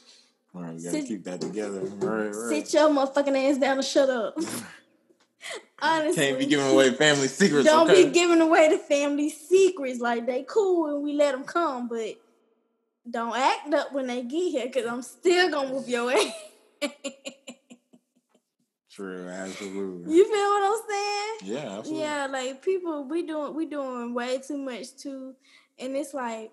[0.56, 1.82] All right, you gotta sit, keep that together.
[1.82, 2.34] Right, right.
[2.66, 4.38] Sit your motherfucking ass down and shut up.
[5.82, 7.66] Honestly, can't be giving away family secrets.
[7.66, 8.06] Don't okay?
[8.06, 10.00] be giving away the family secrets.
[10.00, 12.16] Like they cool and we let them come, but
[13.10, 16.12] don't act up when they get here because I'm still gonna whoop your
[16.84, 16.92] ass.
[18.92, 20.14] True, absolutely.
[20.14, 21.56] You feel what I'm saying?
[21.56, 22.04] Yeah, absolutely.
[22.04, 25.34] Yeah, like people, we doing we doing way too much too,
[25.80, 26.52] and it's like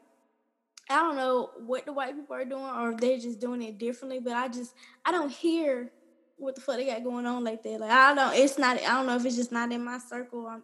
[0.89, 3.79] I don't know what the white people are doing or if they're just doing it
[3.79, 4.73] differently, but I just
[5.05, 5.91] I don't hear
[6.39, 7.81] what the fuck they got going on like that.
[7.81, 10.47] Like I don't it's not I don't know if it's just not in my circle.
[10.47, 10.63] I'm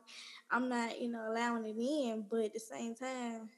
[0.50, 3.48] I'm not, you know, allowing it in, but at the same time,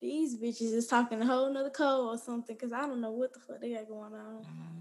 [0.00, 3.32] these bitches is talking a whole nother code or something because I don't know what
[3.32, 4.42] the fuck they got going on.
[4.42, 4.80] Mm-hmm.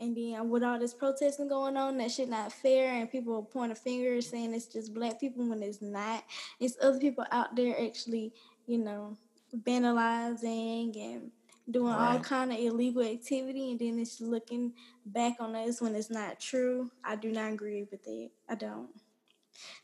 [0.00, 3.72] And then with all this protesting going on, that shit not fair, and people point
[3.72, 6.24] a finger saying it's just black people when it's not.
[6.58, 8.32] It's other people out there actually,
[8.66, 9.18] you know,
[9.54, 11.30] vandalizing and
[11.70, 14.72] doing all kind of illegal activity, and then it's looking
[15.06, 16.90] back on us when it's not true.
[17.04, 18.30] I do not agree with that.
[18.48, 18.88] I don't.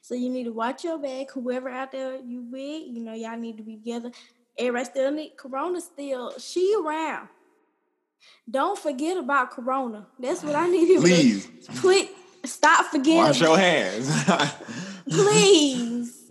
[0.01, 1.31] So you need to watch your back.
[1.33, 4.11] Whoever out there you with, you know, y'all need to be together.
[4.59, 6.39] Everybody still need Corona still.
[6.39, 7.29] She around.
[8.51, 10.07] Don't forget about Corona.
[10.19, 11.47] That's what I need you Please.
[11.67, 12.09] to please
[12.45, 13.17] stop forgetting.
[13.19, 14.11] Wash your hands.
[15.09, 16.25] Please.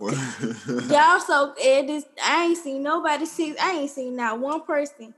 [0.90, 5.14] Y'all so it is I ain't seen nobody see I ain't seen not one person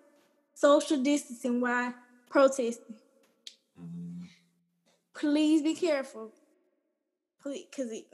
[0.59, 1.95] social distancing while
[2.29, 2.97] protesting.
[3.81, 4.25] Mm-hmm.
[5.15, 6.33] Please be careful.
[7.41, 8.07] Please, cause it,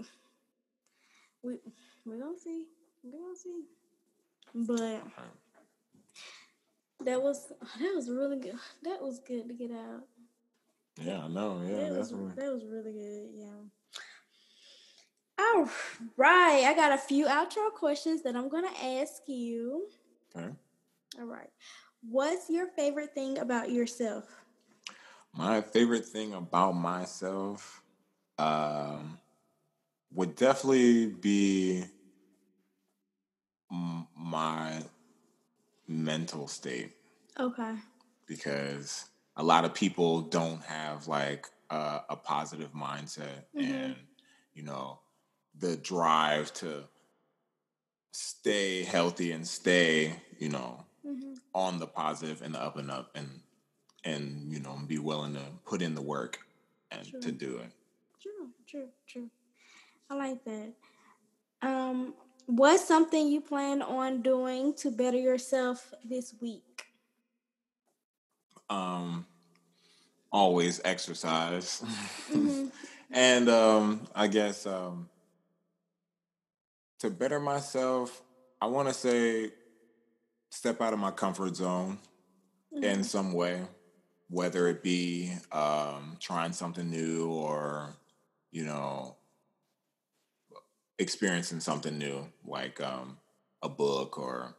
[1.43, 1.59] we
[2.05, 2.67] we gonna see.
[3.03, 3.65] We gonna see.
[4.55, 5.03] But
[7.05, 7.49] that was
[7.81, 8.57] that was really good.
[8.83, 10.05] That was good to get out.
[11.01, 11.63] yeah, I know.
[11.67, 13.29] Yeah, that was that was really good.
[13.35, 13.47] Yeah.
[15.37, 15.69] All
[16.17, 19.87] right, I got a few outro questions that I'm gonna ask you.
[20.37, 20.49] Okay.
[21.19, 21.51] All right,
[22.11, 24.25] what's your favorite thing about yourself?
[25.37, 27.83] My favorite thing about myself
[28.39, 29.19] um,
[30.13, 31.85] would definitely be
[33.71, 34.83] m- my
[35.87, 36.93] mental state
[37.39, 37.75] Okay.
[38.27, 43.97] because a lot of people don't have like a, a positive mindset and
[44.55, 45.01] you know
[45.59, 46.85] the drive to
[48.13, 53.11] stay healthy and stay you know hmm on the positive and the up and up
[53.15, 53.41] and
[54.05, 56.39] and you know be willing to put in the work
[56.91, 57.71] and to do it
[58.21, 59.31] True, true, true.
[60.11, 60.73] I like that.
[61.63, 62.15] Um,
[62.47, 66.63] what's something you plan on doing to better yourself this week?
[68.71, 69.27] um
[70.33, 71.83] always exercise
[72.31, 72.73] Mhm.
[73.13, 75.09] and um i guess um
[76.99, 78.23] to better myself
[78.61, 79.51] i want to say
[80.55, 81.99] step out of my comfort zone
[82.83, 83.63] in some way
[84.29, 87.95] whether it be um trying something new or
[88.51, 89.17] you know
[90.99, 93.19] experiencing something new like um
[93.63, 94.55] a book or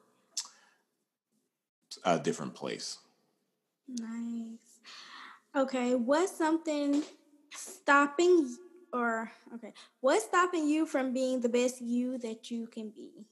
[2.04, 2.98] a different place
[3.88, 4.80] Nice.
[5.56, 7.04] Okay, what's something
[7.54, 8.56] stopping
[8.92, 13.26] or okay, what's stopping you from being the best you that you can be?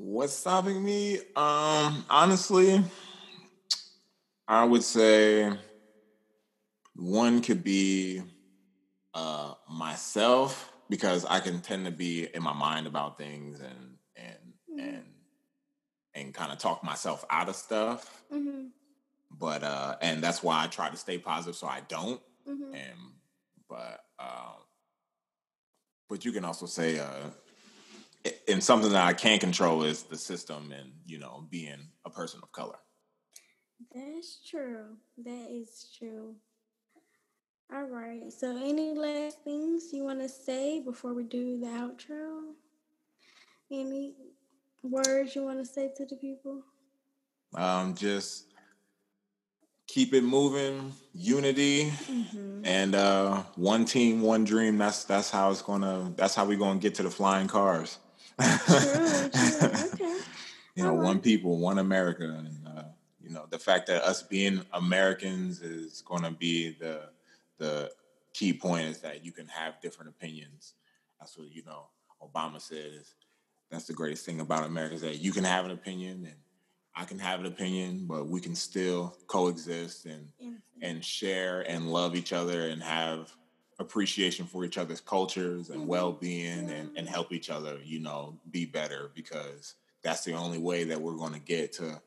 [0.00, 1.18] What's stopping me?
[1.34, 2.80] Um, honestly,
[4.46, 5.52] I would say
[6.94, 8.22] one could be
[9.12, 14.52] uh myself because I can tend to be in my mind about things and and
[14.70, 14.78] Mhm.
[14.88, 15.04] and
[16.14, 18.22] and kind of talk myself out of stuff.
[18.32, 18.68] Mm-hmm.
[19.32, 22.22] But uh and that's why I try to stay positive so I don't.
[22.48, 22.72] Mm-hmm.
[22.72, 22.98] And
[23.68, 24.62] but um
[26.08, 27.30] but you can also say uh
[28.48, 32.40] and something that I can't control is the system and you know being a person
[32.42, 32.78] of color.
[33.94, 34.96] That's true.
[35.24, 36.34] That is true.
[37.72, 38.32] All right.
[38.32, 42.52] So, any last things you want to say before we do the outro?
[43.70, 44.14] Any
[44.82, 46.62] words you want to say to the people?
[47.54, 48.46] Um, just
[49.86, 52.64] keep it moving, unity, Mm-hmm.
[52.64, 54.78] and uh, one team, one dream.
[54.78, 56.12] That's that's how it's gonna.
[56.16, 57.98] That's how we're gonna get to the flying cars.
[58.66, 59.70] True, true.
[59.94, 60.18] Okay.
[60.74, 62.82] you know, one people, one America, and uh,
[63.20, 67.10] you know the fact that us being Americans is gonna be the
[67.58, 67.90] the
[68.32, 70.74] key point is that you can have different opinions.
[71.18, 71.88] That's what you know.
[72.22, 73.14] Obama said is
[73.70, 76.34] that's the greatest thing about America is that you can have an opinion and
[76.96, 81.92] I can have an opinion, but we can still coexist and And- and share and
[81.92, 83.32] love each other and have
[83.78, 85.86] appreciation for each other's cultures and Mhm.
[85.86, 90.84] well-being and, and help each other you know be better because that's the only way
[90.84, 92.00] that we're going to get to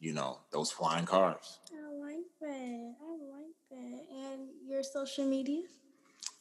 [0.00, 2.94] you know those flying cars I like that.
[3.00, 4.02] I like that.
[4.14, 5.62] And your social media?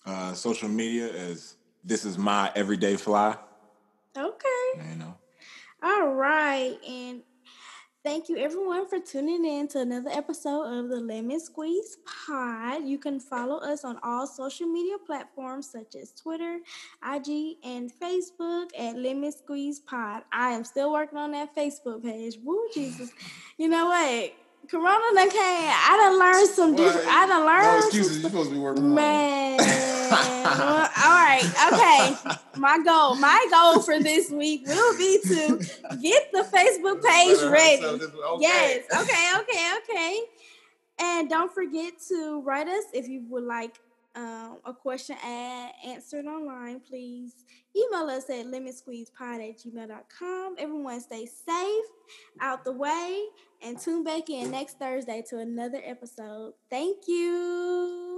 [0.05, 3.37] uh, social media is this is my everyday fly
[4.17, 4.89] Okay.
[4.89, 5.15] you know
[5.81, 6.77] All right.
[6.87, 7.23] And
[8.03, 12.83] thank you everyone for tuning in to another episode of the Lemon Squeeze Pod.
[12.83, 16.59] You can follow us on all social media platforms such as Twitter,
[17.01, 20.23] IG, and Facebook at Lemon Squeeze Pod.
[20.33, 22.37] I am still working on that Facebook page.
[22.43, 23.11] Woo, Jesus.
[23.57, 24.33] You know what?
[24.69, 25.39] Corona done came.
[25.39, 27.07] I done learned some different.
[27.07, 27.63] I done learned.
[27.63, 28.21] No excuses.
[28.21, 28.93] You're supposed to be working.
[28.93, 29.59] Man.
[29.61, 31.43] all right.
[31.71, 32.37] Okay.
[32.57, 33.15] My goal.
[33.15, 35.57] My goal for this week will be to
[36.01, 37.83] get the Facebook page ready.
[37.83, 38.37] Okay.
[38.39, 38.85] Yes.
[38.93, 39.31] Okay.
[39.39, 39.77] Okay.
[39.83, 40.19] Okay.
[40.99, 43.79] And don't forget to write us if you would like
[44.15, 47.33] um, a question ad answered online, please
[47.75, 50.55] email us at lemonsqueezepod at gmail.com.
[50.59, 51.85] Everyone stay safe,
[52.39, 53.23] out the way,
[53.63, 56.53] and tune back in next Thursday to another episode.
[56.69, 58.12] Thank you.